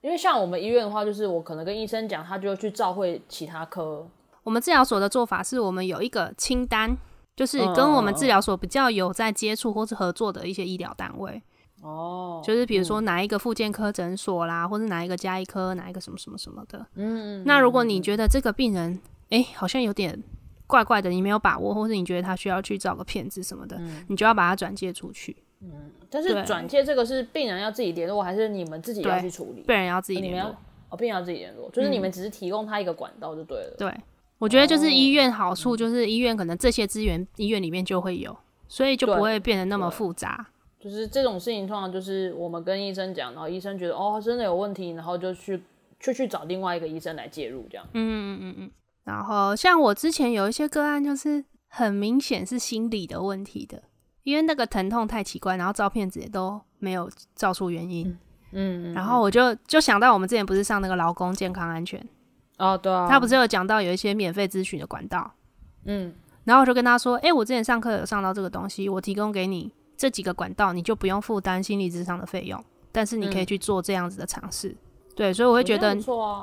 [0.00, 4.04] 因为像我们医院的话，就是我可能跟医生讲，他就去照会其他科。
[4.42, 6.96] 我们治疗所的做法是我们有一个清单，
[7.36, 11.40] 就是跟我们治疗所比较有在接触或是合作的一些医疗单位。
[11.82, 16.86] 哦，就是比如说哪一个附健科诊所啦，或者哪一个加医科，哪一个什么什么什么的。
[16.94, 19.00] 嗯，那如果你觉得这个病人，
[19.30, 20.22] 哎，好像有点
[20.66, 25.36] 怪怪的，你没有把握，或者你觉得他需要去找个骗子什么的，你就要把他转介出去。
[25.62, 29.62] 嗯，但是转介这个是病人要自己联络，还是你们自己要去处理？
[29.62, 30.54] 病人要自己联络。
[30.90, 33.74] 哦，病人要自己联络，就是你们只是提供他一个管道就对了。
[33.78, 33.94] 对，
[34.38, 38.36] 我觉得就是医院好处就是医院可能这些资源医院里面就会有，
[38.68, 40.48] 所以就不会变得那么复杂。
[40.80, 45.62] 就是这种事情，通常就是我们跟医生讲，然后医生觉得哦真的有问题，然后就去
[46.00, 47.86] 就去找另外一个医生来介入这样。
[47.92, 48.70] 嗯嗯嗯嗯。
[49.04, 53.82] 然后像我之前有一些个案，就是很明显是心理的问题的，
[54.22, 58.18] 因为那个疼痛太奇怪，然后照片子也都没有照出原因。
[58.52, 62.04] 嗯，然后我就就想到我们之前不是上那个劳工健康安全，
[62.58, 65.32] 哦，对啊，他不是有讲到有一些免费咨询的管道，
[65.84, 66.12] 嗯
[66.42, 69.70] 然后我就跟他说，诶，我之前上课有上到这个东西，我提供给你
[70.00, 72.58] 这几个管道，你就不用负担心理智商的费用，
[72.90, 74.74] 但是你可以嗯去做这样子的尝试。
[75.14, 75.94] 对，所以我会觉得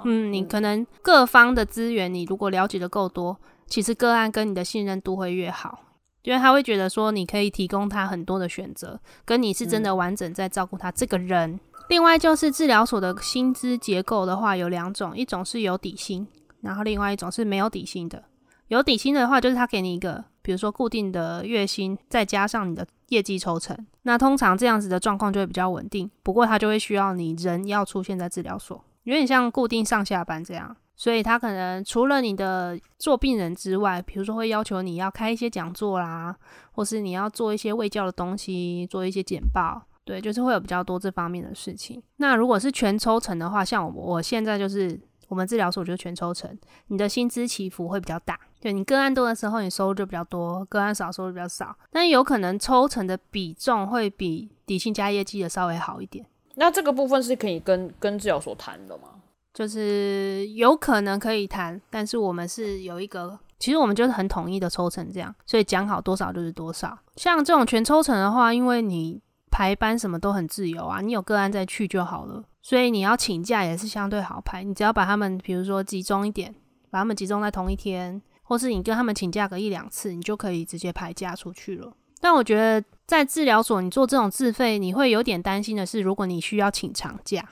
[0.05, 3.35] 嗯，你可能各方的资源，你如果了解的够多，
[3.65, 5.79] 其实个案跟你的信任度会越好，
[6.21, 11.59] 因为他会觉得说你可以提供他很多的选择，跟你是真的完整在照顾他这个人。
[11.89, 16.27] 另外就是治疗所的薪资结构的话有两种，一种是有底薪，
[16.61, 18.23] 然后另外一种是没有底薪的。
[18.67, 23.77] 有底薪的话，就是他给你一个，比如说固定的月薪，再加上你的业绩抽成。
[24.03, 30.73] 那通常这样子的状况就会比较稳定，不过他就会需要你人要出现在治疗所，有点像固定上下班这样。
[30.95, 36.33] 所以他可能除了你的做病人之外，比如说会要求你要开一些讲座啦，
[36.71, 42.01] 或是你要做一些卫教的东西，做一些简报，对，就是会有比较多这方面的事情。
[42.15, 48.39] 那如果是全抽成的话，像我我现在就是我们治疗所就全抽成，你的薪资起伏会比较大。
[48.59, 51.75] 对你个案多的时候，你收入就比较多；个案少，收入比较少。
[51.91, 59.09] 但有可能抽成的比重会比底薪加业绩的稍微好一点，那这个部分是可以跟跟治疗所谈的吗？
[59.53, 66.95] 就是有可能可以谈，但是我们是有一个，其实我们就是很统一的抽成这样，所以讲好多少就是多少。
[67.15, 74.63] 像这种全抽成的话，因为你排班什么都很自由啊，你有个案再去就好了，所以你要请假也是相对好排。
[74.63, 76.53] 你只要把他们，比如说集中一点，
[76.91, 81.91] 把他们集中在同一天，或是你跟他们请假个一两次，你就可以直接排假出去了。
[82.21, 87.47] 但我觉得在治疗所你做这种自费，你会有点担心的是，如果你需要请长假，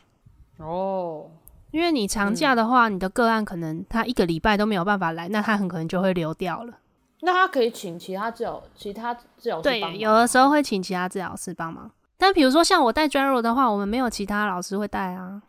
[0.57, 1.29] 哦，
[1.71, 6.73] 因为你长假的话，你的个案可能他一个礼拜都没有办法来，那他很可能就会流掉了。
[7.21, 11.91] 那他可以请其他治疗其他治疗师对帮，忙有的时候会请其他治疗师帮忙。
[12.17, 15.41] 但比如说像我带 General 的话，我们没有其他老师会带啊。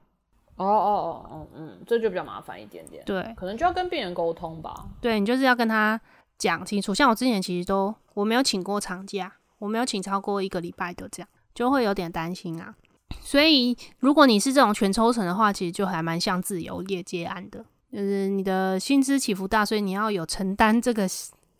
[0.56, 4.86] 哦哦哦哦嗯，这就比较麻烦一点点，对，可能就要跟病人沟通吧。
[5.00, 6.00] 对你就是要跟他
[6.38, 6.94] 讲清楚。
[6.94, 12.74] 像我之前其实都我没有请过长假，我没有请超过一个礼拜的，这样就会有点担心啊。
[13.20, 21.06] 所以如果你是这种全抽成的话，其实就还蛮像自由业接案的，就是你的薪资起伏大，所以你要有承担这个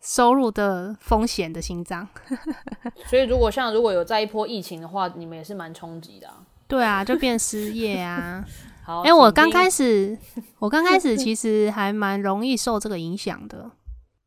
[0.01, 2.07] 收入的风险的心脏。
[3.07, 6.43] 所以如果像如果有在一波疫情的话，你们也是蛮冲击的、啊。
[6.67, 8.43] 对啊，就变失业啊。
[8.87, 10.17] 好，哎、我刚开始，
[10.59, 13.69] 我刚开始其实还蛮容易受这个影响的，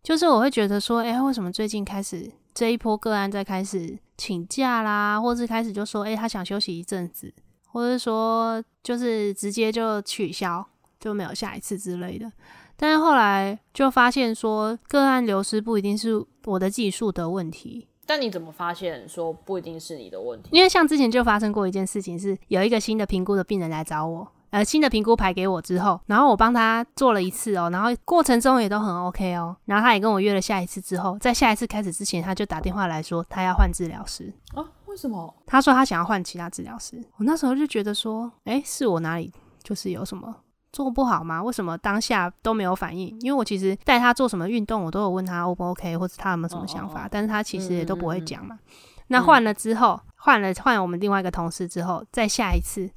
[0.03, 7.33] 就是我会觉得说，哎、为什么最近开始这一波个案在开始请假啦，或是开始就说，哎、他想休息一阵子，
[7.69, 10.63] 或者说就是直接就取消，
[10.99, 12.31] 就没有下一次之类的。
[12.77, 20.51] 但是后来就发现说，个案流失不一定是我的技术的问题，但你怎么发现说不一定是你的问题？
[20.53, 34.65] 因为像之前就发生过一件事情，是有一个新的评估的病人来找我，呃，新的评估牌给我之后，然后我帮他做了一次哦，然后过程中也都很 OK 哦，然后他也跟我约了下一次之后，在下一次开始之前，他就打电话来说他要换治疗师，啊？
[34.87, 35.33] 为什么？
[35.47, 39.33] 他说他想要换其他治疗师，我那时候就觉得说，诶，是我哪里
[39.63, 40.35] 就是有什么
[40.73, 41.41] 做不好吗？
[41.41, 43.17] 为什么当下都没有反应？
[43.21, 48.59] 因为我其实带他做什么运动，我都有问他 O 不 OK，或者他有没有什么想法，哦哦哦但是他其实也都不会嗯嗯嗯讲嘛。
[49.07, 52.91] 那换了之后，换了换我们另外一个同事之后，再下一次，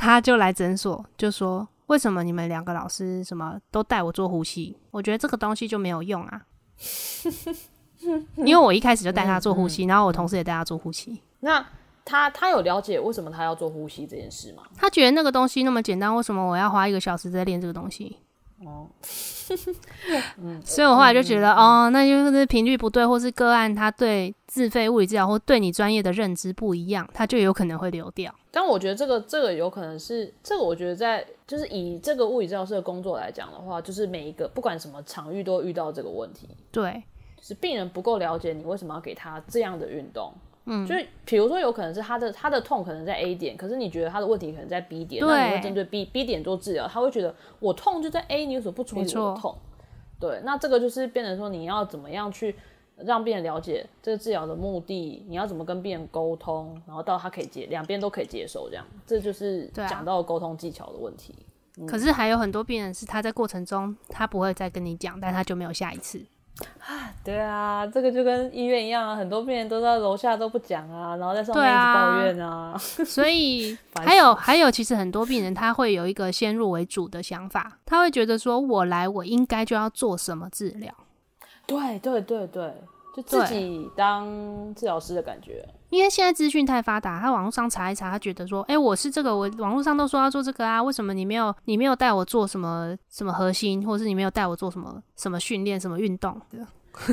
[0.00, 1.68] 他就来诊所就说。
[1.90, 4.76] 为什么你们两个老师什么都带我做呼吸？
[4.92, 6.40] 我觉得这个东西就没有用啊，
[8.46, 11.20] 因为我一开始就带他做呼吸，然后我同事也带他做呼吸。
[11.40, 11.66] 那
[12.04, 14.62] 他他有了解为什么他要做呼吸这件事吗？
[14.76, 18.18] 他觉得那个东西那么简单，为什么我要花一个小时在练这个东西？
[18.64, 18.86] 哦，
[20.64, 28.32] 所以我后来就觉得，哦，那就是频率不对，或是个案他对自费物理治疗或对你专业的认知不一样，他就有可能会流掉。
[28.50, 37.02] 但我觉得这个这个有可能是这个，我觉得在就是以这个物理治疗师的工作来讲的话，就是每一个不管什么场域都会遇到这个问题，对，
[37.36, 40.32] 就是病人不够了解你为什么要给他这样的运动。
[40.66, 49.56] 嗯，就是比如说有可能是他的他的痛可能在 A 点，可是你觉得他的问题可能在 B 点，那你会针对 B B 点做治疗，他会觉得我痛就在 A，你为什么不处理我的痛？
[50.20, 52.54] 对，那这个就是变成说你要怎么样去
[53.04, 61.34] 让病人了解这个治疗的目的，你要怎么跟病人沟通，然后到他可以接两边都可以接受，这样这就是讲到沟通技巧的问题。
[61.86, 66.20] 可是还有很多病人是他在过程中他不会再跟你讲，但他就没有下一次。
[66.80, 72.76] 啊对啊，这个就跟医院一样啊，很多病人都在楼下都不讲啊，然后在上面一直啊抱怨啊。
[72.78, 80.92] 所以 还有还有，其实很多病人他会有一个先入为主的想法，他会觉得说我来我应该就要做什么治疗，
[81.70, 82.72] 对对对对，
[83.14, 84.26] 就自己当
[84.74, 85.64] 治疗师的感觉。
[85.90, 96.40] 因为现在资讯太发达，他网络上查一查，他觉得说，哎、我是这个，我网络上都说要做这个啊，为什么你没有你没有带我做什么什么核心，或者是你没有带我做什么什么训练、什么运动？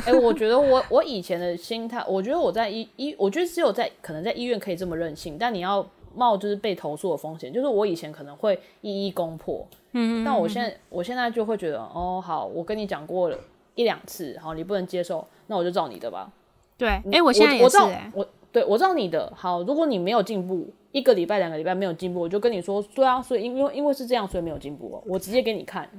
[0.06, 5.84] 哎、我 觉得我我以前的心态，我觉得我在医医，我觉得只有在可能在医院可以这么任性，但你要
[6.16, 13.38] 冒就是被投诉的风险，就是我以前可能会一一攻破，嗯，但我现在我现在就会觉得，哦，好，我跟你讲过了
[13.78, 16.30] 一两次，好，你不能接受，那我就照你的吧。
[16.78, 25.90] 对，哎、你我现在也是哎、我对我照你的好，如果你没有进步，一个礼拜、两个礼拜没有进步，我就跟你说，对啊，所以因为因为是这样，所以没有进步哦，我直接给你看。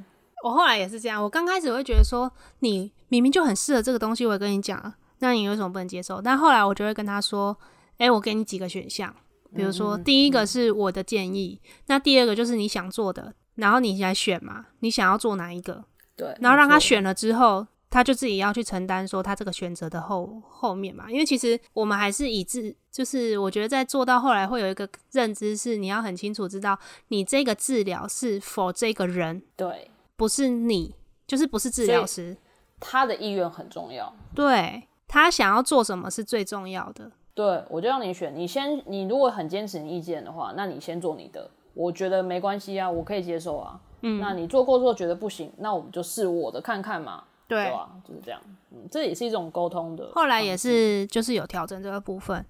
[0.45, 6.21] 我后来也是这样，我刚开始会觉得说，你明明就很适合这个东西，我也跟你讲，那你为什么不能接受？
[6.21, 7.57] 但后来我就会跟他说，
[7.99, 9.15] 哎、我给你几个选项，
[9.55, 15.85] 比如说、第一个是我的建议，那第二个就是你想做的，然后你来选嘛，你想要做哪一个？
[16.19, 21.09] 对，然后让他选了之后，他就自己要去承担说他这个选择的后后面嘛。
[21.09, 26.77] 因为其实我们还是以治，就是我觉得在做到后来会有一个认知是，你要很清楚知道
[27.09, 30.95] 你这个治疗是否这个人，对不是你，
[31.27, 32.37] 就是不是治疗师，
[32.81, 34.13] 他的意愿很重要。
[34.35, 37.13] 对他想要做什么是最重要的。
[37.33, 38.35] 对，我就让你选。
[38.37, 43.81] 你先，你如果很坚持你意见的话，那你先做你的，我觉得没关系啊，我可以接受啊。
[44.03, 47.91] 嗯，那你做过之后觉得不行，那我们就试我的看看嘛，对对，吧？
[48.07, 48.41] 就是这样。
[48.71, 50.11] 嗯，这也是一种沟通的。
[50.15, 52.45] 后来也是就是有调整这个部分，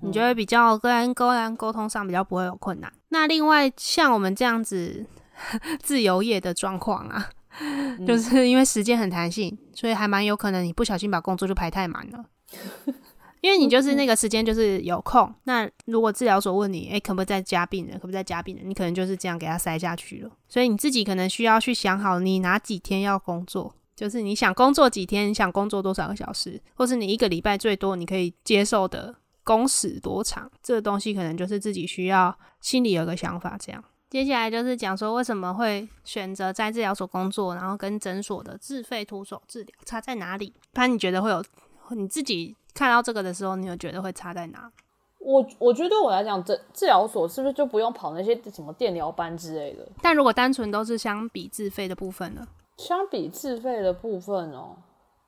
[0.00, 2.92] 你就会比较跟跟人沟通上比较不会有困难。
[3.08, 5.04] 那另外像我们这样子
[5.82, 7.28] 自由业的状况啊，
[8.06, 12.24] 就是因为时间很弹性，所以还蛮有可能你不小心把工作就排太满了。
[13.48, 20.30] 因为你就是那个时间就是有空，那如果治疗所问你，诶、可不可以再加病人，可不可以再加病人，你可能就是这样给他塞下去了。
[20.50, 33.56] 所以你自己可能需要去想好，你哪几天要工作，就是你想工作几天，你想工作多少个小时，或是你一个礼拜最多你可以接受的工时多长，这个东西可能就是自己需要心里有个想法。
[33.58, 40.52] 这样，接下来就是讲说为什么会选择在治疗所工作，然后跟诊所的自费徒手治疗差在哪里？
[40.74, 41.42] 潘，你觉得会有
[41.96, 44.70] 你自己看到这个的时候，你有觉得会差在哪？
[45.18, 49.84] 我我觉得对我来讲，治治疗所是不是就不用跑那些什么电疗班之类的？
[50.00, 52.46] 但如果单纯都是相比自费的部分呢？
[52.76, 54.76] 相比自费的部分哦，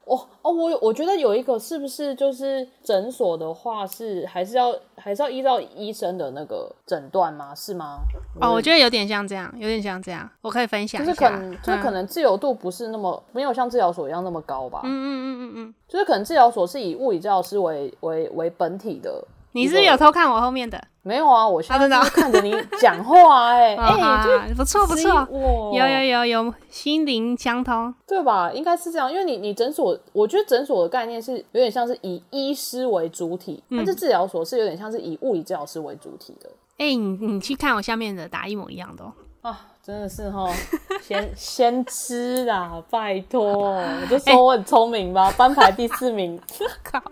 [0.06, 7.54] 哦哦，我我觉得有一个是不是就是诊所的话是还是要还是要依照医生的那个诊断吗？
[7.54, 8.00] 是吗？
[8.40, 11.28] 哦，我觉得有点像这样，有点像这样，我可以分享就一下。
[11.28, 14.80] 是可能就是可嗯能自由度不是那么没有像治疗所一样那么高吧。
[14.84, 19.24] 嗯嗯嗯嗯嗯，就是可能治疗所是以物理治疗师为为为本体的。
[19.52, 20.80] 你是不是有偷看我后面的？
[21.02, 21.48] 没有啊？
[21.48, 25.26] 我现真的哦在就是看着你讲话、欸， 哎、不错不错，
[25.74, 27.92] 有有有有心灵相通。
[28.06, 28.52] 对吧？
[28.52, 39.12] 应该是这样，因为你你诊所，我觉得诊所的概念是有点像是以医师为主体，嗯但是治疗所是有点像是以物理治疗师为主体的哎、你你去看我下面的答一模一样的、哦。
[39.42, 40.46] 啊，真的是哈，
[41.00, 46.38] 先先吃啦，拜托， 我就说我很聪明吧，班排第四名，
[46.84, 47.02] 靠，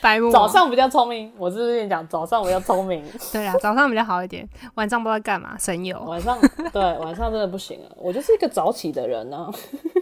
[0.00, 0.20] 白。
[0.30, 5.98] 早上比较聪明，我是不是跟你讲早上比较聪明，对啊，早上比较好一点，晚上不知道干嘛，神游。
[6.04, 6.38] 晚上
[6.72, 9.50] 对晚上真的不行啊，我就是一个早起的人呢、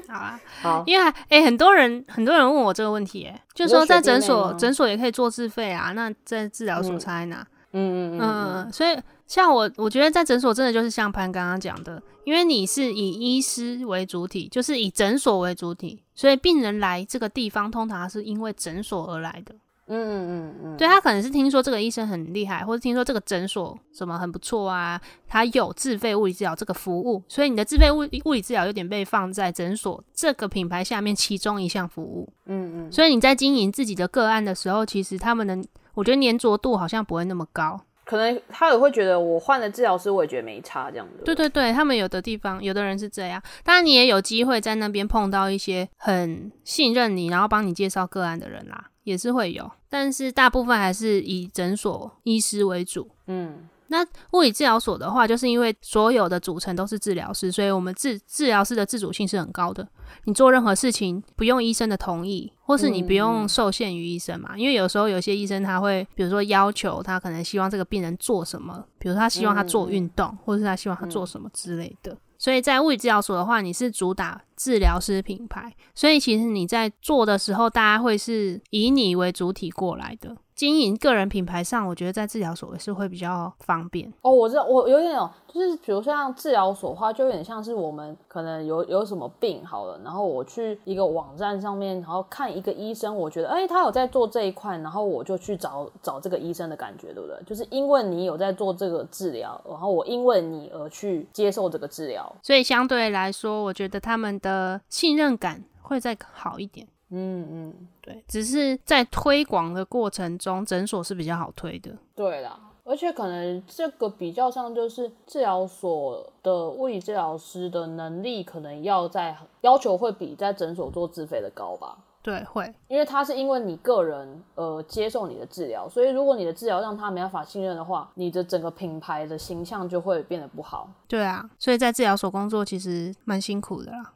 [0.08, 7.46] 好啊，好，因为哎、欸很多人很多人问我这个问题、哎，就是说在诊所诊所也可以做自费啊，那在治疗所差在哪？
[7.72, 8.96] 嗯嗯，嗯，所以
[9.26, 19.54] 像我，我觉得在诊所真的就是像潘刚刚讲的，因为你是以医师为主体，就是以诊所为主体，所以病人来这个地方，通常是因为诊所而来的。
[19.88, 32.28] 嗯嗯嗯嗯，对他可能是听说这个医生很厉害，或者听说这个诊所什么很不错啊，他有自费物理治疗这个服务，所以你的自费物理物理治疗有点被放在诊所这个品牌下面其中一项服务。
[32.46, 35.56] 嗯嗯，所以你在经营自己的个案的时候，其实他们的
[35.94, 37.80] 我觉得粘着度好像不会那么高。
[38.06, 41.24] 可能他也会觉得我换了治疗师，我也觉得没差这样子。
[41.24, 43.42] 对对对，他们有的地方，有的人是这样。
[43.64, 49.68] 当然，你也有机会在那边碰到一些很信任你，然后帮你介绍个案的人啦，也是会有。
[49.90, 53.10] 但是大部分还是以诊所医师为主。
[53.26, 59.86] 嗯那物理治疗所的话，就是因为所有的组成都是治疗师，所以我们治治疗师的自主性是很高的。
[60.24, 64.56] 你做任何事情不用医生的同意，或是你不用受限于医生嘛？
[64.56, 72.16] 因为有时候有些医生他会，比如说要求他可能希望这个病人做什么，比如他希望他做运动，或者是他希望他做什么之类的。
[72.38, 80.36] 所以在物理治疗所的话，你是主打治疗师品牌，所以其实你在做的时候，大家会是以你为主体过来的。
[80.56, 84.10] 经营个人品牌上，我觉得在治疗所也是会比较方便。
[84.22, 97.36] 哦，我知道，我有点有，就是比如像治疗所的话，就有点像是我们可能有有什么病好了，然后我去一个网站上面，然后看一个医生，我觉得哎，他有在做这一块，然后我就去找找这个医生的感觉，对不对？
[97.44, 106.88] 就是因为你有在做这个治疗，然后我因为你而去接受这个治疗，所以相对来说，我觉得他们的信任感会再好一点。
[107.10, 111.92] 嗯嗯，对，只是在推广的过程中，诊所是比较好推的。
[112.14, 121.96] 对啦，而且可能这个比较上就是治疗所的物理治疗师的能力，可能要在要求会比在诊所做自费的高吧。
[122.22, 130.90] 对，会，因为他是因为你个人呃接受你的治疗，所以如果你的治疗让他没办法信任的话，你的整个品牌的形象就会变得不好。
[131.06, 134.12] 对啊，所以在治疗所工作其实蛮辛苦的啦。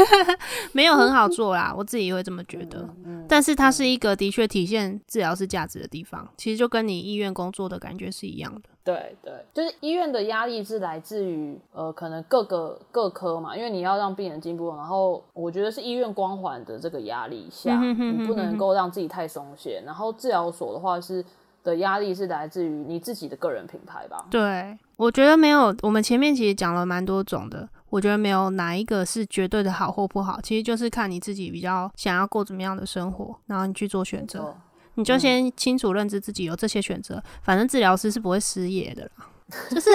[0.72, 2.88] 没有很好做啦，我自己会这么觉得。
[3.28, 8.62] 但是它是一个的确体现治疗师价值的地方，其实就跟你医院工作的感觉是一样的。
[8.84, 14.68] 对对，就是医院的压力是来自于呃，可能各个各科嘛，因为你要让病人进步。
[14.76, 19.82] 然后我觉得是医院光环的这个压力下，你不能够让自己太松懈。
[19.86, 21.24] 然后治疗所的话是。
[21.64, 24.26] 的压力是来自于你自己的个人品牌吧？
[24.30, 25.74] 对，我觉得没有。
[25.80, 34.52] 我们前面其实讲了蛮多种的，我觉得没有哪一个是绝对的好或不好，其实就是看你自己比较想要过怎么样的生活，然后你去做选择。
[34.96, 39.26] 你就先清楚认知自己有这些选择，反正治疗师是不会失业的啦，
[39.70, 39.90] 就是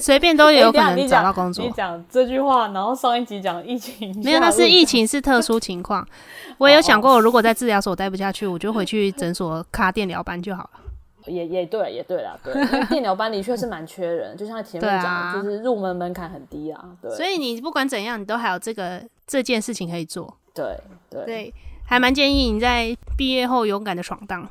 [0.00, 1.64] 随便都 有可能找到工作。
[1.64, 6.04] 你讲这句话，然后上一集讲疫情， 没有，那是疫情是特殊情况。
[6.58, 10.70] 我也有想过，如果在治疗所待不下去，我就回去诊所卡电疗班就好了。
[11.26, 17.10] 也也对，也对啦，对，因为电疗班的确是蛮缺人，就像前面讲，就是入门门槛很低啊，对。
[17.10, 21.54] 所以你不管怎样，你都还有这个这件事情可以做，对对对，
[21.86, 24.48] 还蛮建议你在毕业后勇敢的闯荡。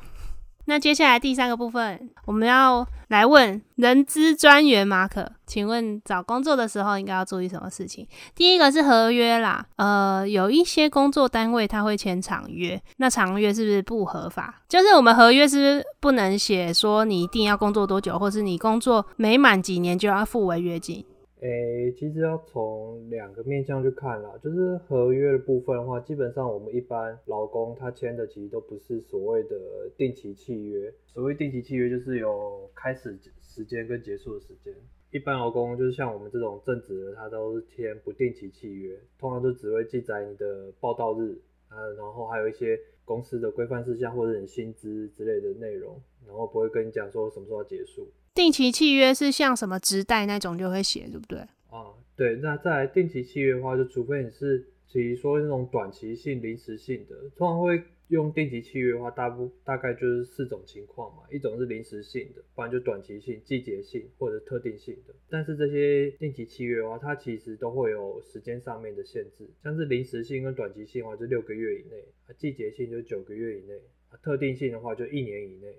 [0.66, 8.06] 那接下来第三个部分，我们要来问人资专员马可，请问找工作的时候应该要注意什么事情？
[8.34, 14.62] 第一个是合约啦，呃，有一些工作单位他会签长约，那长约是不是不合法？
[14.68, 21.04] 就是我们合约是不是不能写说你一定要工作多久，或是你工作没满几年就要付违约金？
[21.44, 29.54] 诶，其实要从两个面向去看啦，就是合约的部分的话，基本上我们一般劳工他签的其实都不是所谓的
[29.94, 30.90] 定期契约。
[31.04, 34.74] 所谓定期契约就是有开始时间跟结束的时间。
[35.10, 41.38] 一般劳工就是像我们这种正职的，他都是签不定期契约，通常就只会记载你的报到日，
[41.68, 48.08] 呃，然后还有一些公司的规范事项或者你薪资之类的内容，然后不会跟你讲说什么时候要结束。
[48.34, 51.38] 定期契约是像什么直贷那种就会写，对不对？
[51.70, 52.34] 啊，对。
[52.36, 61.22] 那再来定期契约的话，就除非你是，比如说那种短期性、临时性的，通常会用定期契约的话，大部大概就是四种情况嘛。
[61.30, 65.14] 一种是临时性的，不然就短期性、季节性或者特定性的。
[65.30, 73.76] 但是这些定期契约的话，它其实都会有时间上面的限制，像是临时性跟短期性的话，就六个月以内；啊，季节性就九个月以内；
[74.10, 75.72] 啊，特定性的话就一年以内。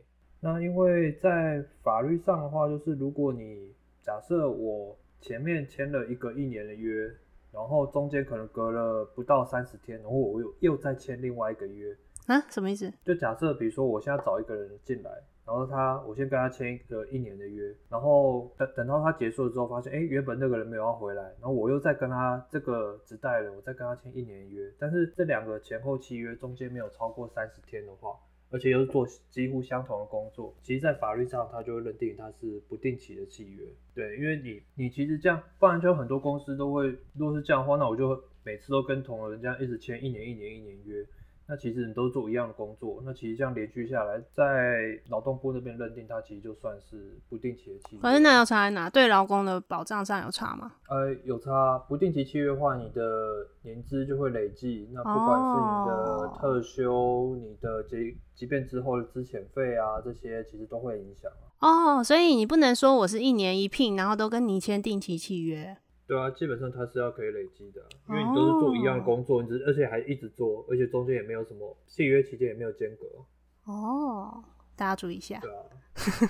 [0.46, 3.74] 那因为在法律上的话，就是如果你
[4.04, 7.12] 假设我前面签了一个一年的约，
[7.52, 11.92] 然后中间可能隔了不到三十天，然后我又又再签另外一个约
[12.28, 12.40] 啊？
[12.52, 12.94] 什么意思？
[13.04, 15.10] 就假设比如说我现在找一个人进来，
[15.48, 28.16] 然后他我先跟他签一个一年的约，然后等等到他结束了之后，发现哎原本那个人没有要回来，然后我又再跟他这个直代人，我再跟他签一年约，但是这两个前后契约中间没有超过三十天的话。
[28.56, 33.66] 而且又是做几乎相同的工作，其实，在法律上，他就会认定他是不定期的契约。
[33.94, 41.06] 对，因为你，你其实这样，不然就很多公司都会，如果是这样的话，那我就每次都跟同人这样一直签一年、一年、一年约。
[41.48, 48.02] 那其实你都做一样的工作，那其实这样连续下来，在劳动部那边认定它其实就算是不定期的契约。
[48.02, 48.90] 反正那要差在哪？
[48.90, 50.72] 对劳工的保障上有差吗？
[50.90, 51.78] 呃，有差。
[51.88, 54.90] 不定期契约的话，你的年资就会累计。
[54.92, 61.32] 那不管是你的特休、你的即即便之后的资遣费啊，这些其实都会影响。
[61.60, 65.78] 哦，所以你不能说我是一年一聘，然后都跟你签定期契约。
[66.08, 73.72] 对啊，基本上它是要可以累积的，因为你都是做一样的工作，你只而且还一直做，而且中间也没有什么契约期间也没有间隔。
[73.72, 74.44] 哦，
[74.76, 75.40] 大家注意一下。
[75.40, 75.58] 对啊。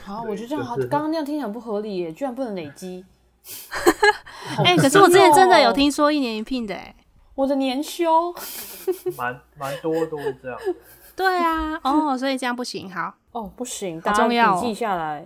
[0.03, 3.03] 好，我觉得这样好，刚刚那样听起来不合理耶，居然不能累积。
[4.63, 6.95] 哎，可是我之前真的有听说一年一聘的，哎，
[7.35, 8.33] 我的年休。
[9.17, 10.57] 蛮蛮多都是这样。
[11.15, 15.25] 对啊， 哦，所以这样不行，好，哦，不行，好大家重要记下来。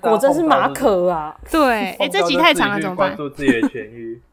[0.00, 1.38] 果真是马可啊！
[1.50, 3.14] 对，哎、这集太长了，怎么办？
[3.14, 4.20] 关注自己的痊愈。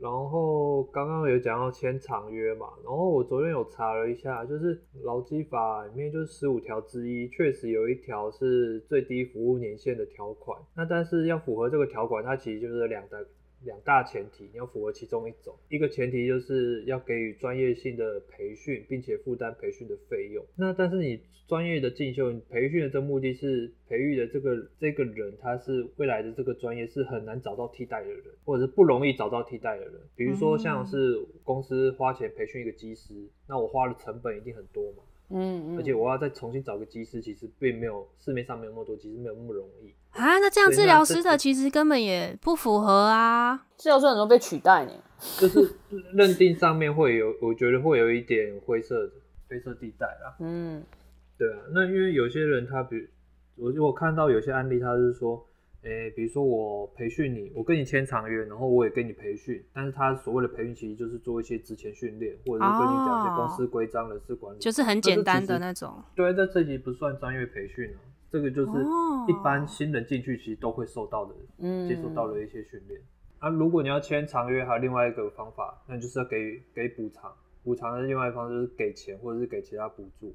[0.00, 10.58] 然后刚刚有讲到签长约嘛，然后我昨天有查了一下，就是劳基法里面就是十五条之一，确实有一条是最低服务年限的条款。
[10.74, 13.16] 那但是要符合这个条款，它其实就是两大
[13.64, 15.54] 两大前提，你要符合其中一种。
[15.68, 20.44] 一个前提就是要给予专业性的培训，并且负担培训的费用。
[20.56, 29.94] 那但是你专业的进修，你培训的这目的是培育的这个这个人，他是未来的这个专业是很难找到替代的人，或者是不容易找到替代的人。
[30.16, 33.14] 比如说像是公司花钱培训一个技师，
[33.46, 35.02] 那我花的成本一定很多嘛，
[35.34, 39.92] 嗯嗯，而且我要再重新找个技师，其实并没有市面上没有那么多技师，没有那么容易。
[40.10, 43.66] 啊，那这样治疗师的其实根本也不符合啊。
[43.76, 44.92] 治疗师很容易被取代呢。
[45.38, 45.74] 就是
[46.14, 49.12] 认定上面会有，我觉得会有一点灰色的
[49.48, 50.36] 灰色地带啦。
[50.38, 50.82] 嗯，
[51.36, 53.08] 对啊，那因为有些人他比
[53.56, 55.44] 我我看到有些案例，他是说，
[55.84, 66.02] 诶、比如说我培训你，我跟你签长约，然后我也跟你培训，但是他所谓的培训其实就是做一些职前训练，或者是跟你讲一些公司规章、人事管理，就是很简单的那种。
[66.16, 73.00] 对，这这集不算专业培训啊，这个就是哦一般新人进去其实都会受到的，嗯接受到的一些训练。
[73.38, 77.30] 啊，如果你要签长约，还有另外一个方法，那就是要给给补偿。
[77.62, 80.34] 补偿的另外一方就是给钱，或者是给其他补助。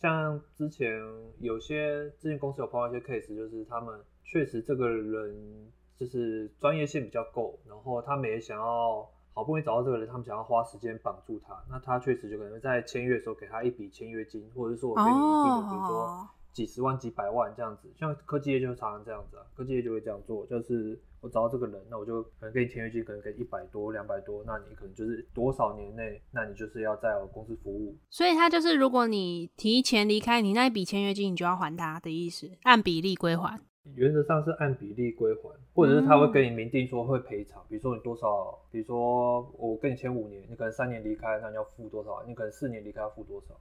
[0.00, 1.00] 像之前
[1.40, 17.92] 有些之前公司有碰到一些 case，就是他们确实这个人就是专业性比较够，然后他们也想要好不容易找到这个人，他们想要花时间绑住他，那他确实就可能在签约的时候给他一笔签约金，或者是说我给你一定的，比如说哦，几十万、几百万这样子。
[17.96, 27.96] 像科技业就常常这样子啊，科技业就会这样做，就是我找到这个人，那我就可能给你签约金，可能给一百多、两百多，那你可能就是多少年内，那你就是要在我公司服务。
[28.10, 33.60] 所以他就是如果你提前离开，你那一笔签约金你就要还他的意思，按比例归还。
[33.94, 42.24] 原则上是按比例归还，或者是他会跟你明定说会赔偿，比如说你多少，比如说我跟你签五年，你可能三年离开，那你要付多少？
[42.26, 43.54] 你可能四年离开要付多少？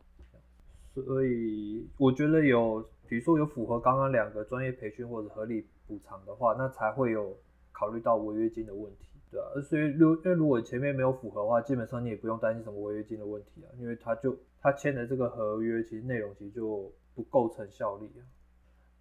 [0.93, 7.36] 所以我觉得有，比如说有符合刚刚两个专业培训或者合理补偿的话，那才会有
[7.71, 9.45] 考虑到违约金的问题，对啊。
[9.61, 18.21] 所以如因为如果前面没有符合的话，基本上你也不用担心什么违约金的问题啊，因为他就他签的这个合约，其实内容其实就不构成效力啊。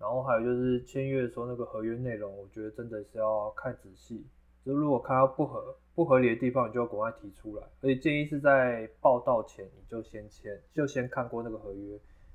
[0.03, 4.27] 然后还有就是签约的时候那个合约内容，我觉得真的是要看仔细。
[4.67, 7.63] 就如果看到不合不合理的地方，你就要赶快提出来。
[7.81, 11.93] 而且建议是在报道前你就先签，就先看过那个合约，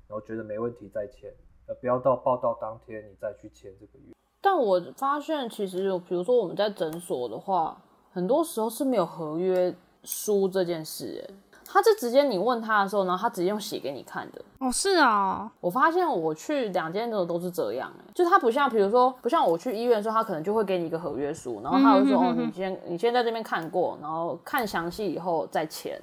[0.08, 1.30] 然后觉得没问题再签，
[1.66, 4.14] 呃，不要到报道当天你再去签这个约。
[4.40, 11.22] 但我发现其实有，比如说我们在诊所的话，很多时候是没有合约书这件事，
[11.70, 14.42] 他是直接你问他的时候，然后他直接用写给你看的。
[14.58, 26.00] 哦，是啊，我发现我去两间的都是这样、欸，就他不像，比如说不像我去医院的时候，他可能就会给你一个合约书，然后他会说，哦，你先你先在这边看过，然后看详细以后再签。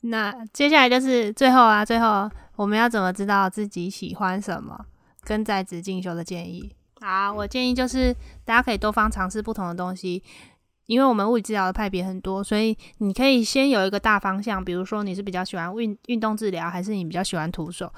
[0.00, 4.86] 那接下来就是最后啊，最后我们要怎么知道自己喜欢什么？
[5.24, 6.72] 跟在职进修的建议。
[7.00, 8.14] 好，我建议就是
[8.44, 10.22] 大家可以多方尝试不同的东西，
[10.88, 17.92] 因为我们物理治疗的派别很多，所以你可以先有一个大方向，比如说你是比较喜欢运运动治疗，还是你比较喜欢徒手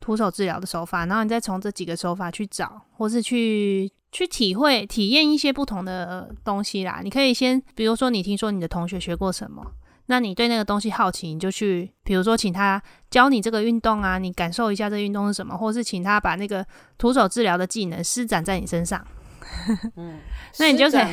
[0.00, 7.00] 徒手治疗的手法，然后你再从这几个手法去找，或是去去体会体验一些不同的东西啦。
[7.04, 9.64] 你可以先，比如说你听说你的同学学过什么。
[10.06, 16.66] 那你对那个东西好奇，你就去，比如说请他教你这个运动啊，你感受一下这个运动是什么，或是请他把那个
[16.98, 19.06] 徒手治疗的技能施展在你身上，
[19.96, 20.18] 嗯，
[20.58, 21.04] 那你就可以。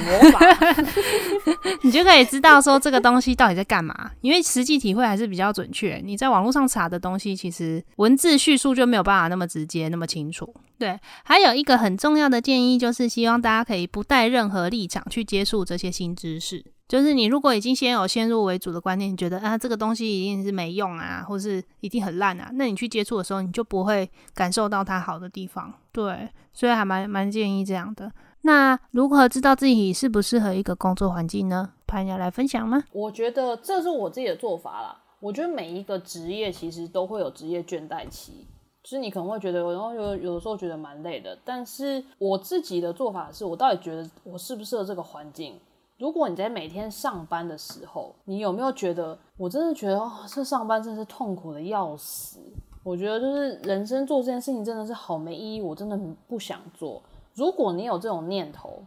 [1.83, 4.11] 你就可以知道说这个东西到底在干嘛。
[4.21, 10.53] 因为实际体会还是比较准确，你在网络上查的东西，其实文字叙述就没有办法那么直接、那么清楚。
[10.77, 16.63] 对，还有一个很重要的建议就是，希望大家可以不带任何立场去接触这些新知识。
[16.88, 25.73] 就是你如果已经先有先入为主的观念，你觉得啊这个东西一定是没用啊，或是一定很烂啊，那你去接触的时候，你就不会感受到它好的地方。
[25.91, 28.09] 对，所以还蛮蛮建议这样的。
[28.48, 31.74] 那如何知道自己适不适合一个工作环境呢？
[31.86, 32.82] 潘要来分享吗？
[32.93, 34.98] 我觉得这是我自己的做法啦。
[35.20, 38.48] 我觉得每一个职业其实都会有职业倦怠期，
[38.82, 41.38] 就是你可能会觉得，然后有有的时候觉得蛮累的。
[41.43, 45.60] 但是我自己的做法是，我到底觉得我适不适合这个环境？
[45.98, 52.39] 如果你在每天上班的时候，你有没有觉得，我真的觉得哦，这上班真是痛苦的要死。
[52.84, 57.04] 我觉得就是人生做这件事情真的是好没意义，我真的不想做。
[57.38, 58.83] 如果你有这种念头，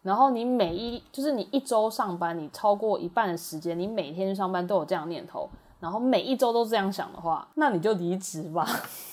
[0.00, 8.66] 然后你每一就是你一周上班，你超过一半的时间，你每天去上班都有这样念头，然后每一周都这样想的话，那你就离职吧。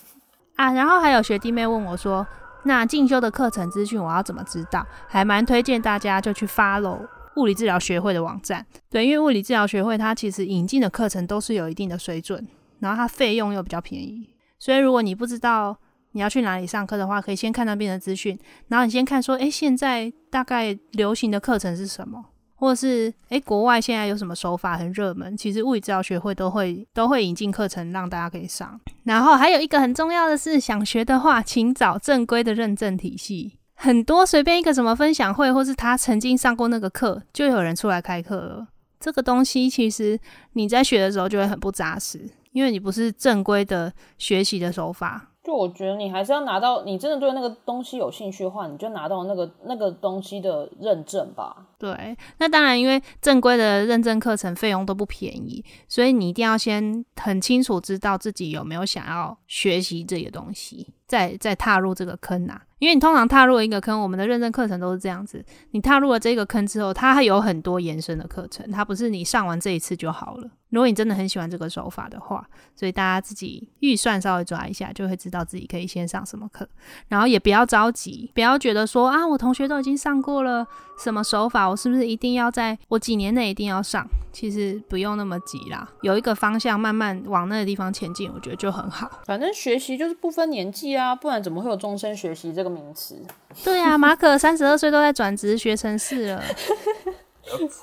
[0.55, 2.25] 啊，然后还有学弟妹问我说，
[2.63, 4.87] 那进修的课程资讯我要怎么知道？
[5.05, 6.97] 还蛮推荐大家就去 follow
[7.35, 8.65] 物理治疗学会的网站。
[8.89, 12.47] 对，因为物理治疗学会它其实引进的课程都是有一定的水准，
[12.79, 15.77] 然后它费用又比较便宜，所以如果你不知道
[16.17, 18.35] 你要去哪里上课的话，可以先看那边的资讯，
[18.69, 22.25] 然后你先看说，诶，现在大概流行的课程是什么？
[22.55, 25.37] 或者是诶，国外现在有什么手法很热门？
[25.37, 28.81] 其实物理治疗学会都会都会引进课程让大家可以上。
[29.03, 33.59] 然后还有一个很重要的是，想学的话，请找正规的认证体系。
[33.75, 38.67] 很多随便一个什么分享会，或是他曾经上过那个课，就有人出来开课了。
[38.99, 40.19] 这个东西其实
[40.53, 45.29] 你在学的时候就会很不扎实，因为你不是正规的学习的手法。
[45.47, 51.65] 就我觉得你还是要拿到，你真的对那个东西有兴趣的话，你就拿到那个那个东西的认证吧。
[51.79, 62.63] 对，那当然，因为正规的认证课程费用都不便宜，所以你一定要先很清楚知道自己有没有想要学习这些东西，再再踏入这个坑啊。
[62.79, 70.49] 因为你通常踏入一个坑，我们的认证课程都是这样子，你踏入了这个坑之后，它还有很多延伸的课程，它不是你上完这一次就好了。
[70.69, 76.69] 如果你真的很喜欢这个手法的话，所以大家自己预算稍微抓一下，就会知道自己可以先上什么课，
[77.07, 80.67] 然后也不要着急，不要觉得说啊，我同学都已经上过了
[80.99, 84.07] 什么手法，我是不是一定要在我几年内一定要上？
[84.31, 89.09] 其实不用那么急啦，有一个方向慢慢往那个地方前进，我觉得就很好。
[89.25, 93.19] 反正学习就是不分年纪啊，不然怎么会有终身学习这个名词？
[93.65, 96.43] 对啊，马可三十二岁都在转职学城市了。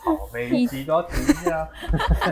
[0.04, 1.68] 好，每一集都要停一下。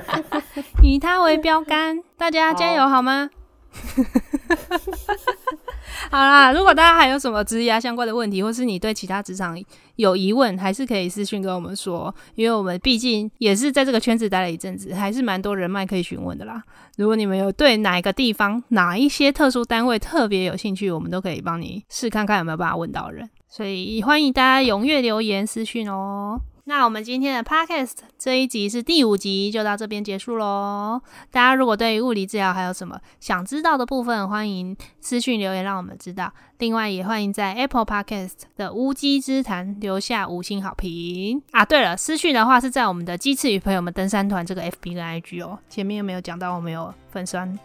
[0.85, 3.29] 以他为标杆，大家加油好吗？
[6.11, 9.57] 好啦，如果大家还有什么职业相关的问题，或是你对其他职场
[9.97, 16.63] 有疑问，还是可以私讯跟我们说，因为我们毕竟也是在这个圈子待了一阵子，还是蛮多人脉可以询问的啦。
[16.97, 23.29] 如果你们有对哪个地方、哪一些特殊单位特别有兴趣，我们都可以帮你试看看有没有办法问到人。
[23.49, 26.41] 所以欢迎大家踊跃留言私讯哦。
[26.65, 31.03] 那我们今天的 podcast 这一集是第五集，就到这边结束喽。
[31.33, 36.33] 大家如果对于物理治疗还有什么想知道的部分，欢迎私讯留言让我们知道。
[36.59, 41.65] 另外，也欢迎在 Apple Podcast 的无稽之谈留下五星好评啊。
[41.65, 45.59] 对了，私讯的话是在我们的鸡翅与朋友们登山团这个 FB 跟 IG 哦。
[45.69, 47.59] 前面有没有讲到我们有粉酸？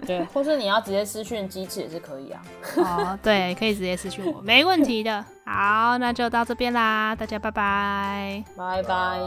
[0.06, 2.42] 对，或是你要直接私讯机制也是可以啊。
[2.76, 5.24] 哦，对，可以直接私讯我，没问题的。
[5.44, 9.18] 好，那就到这边啦，大家拜拜，拜拜。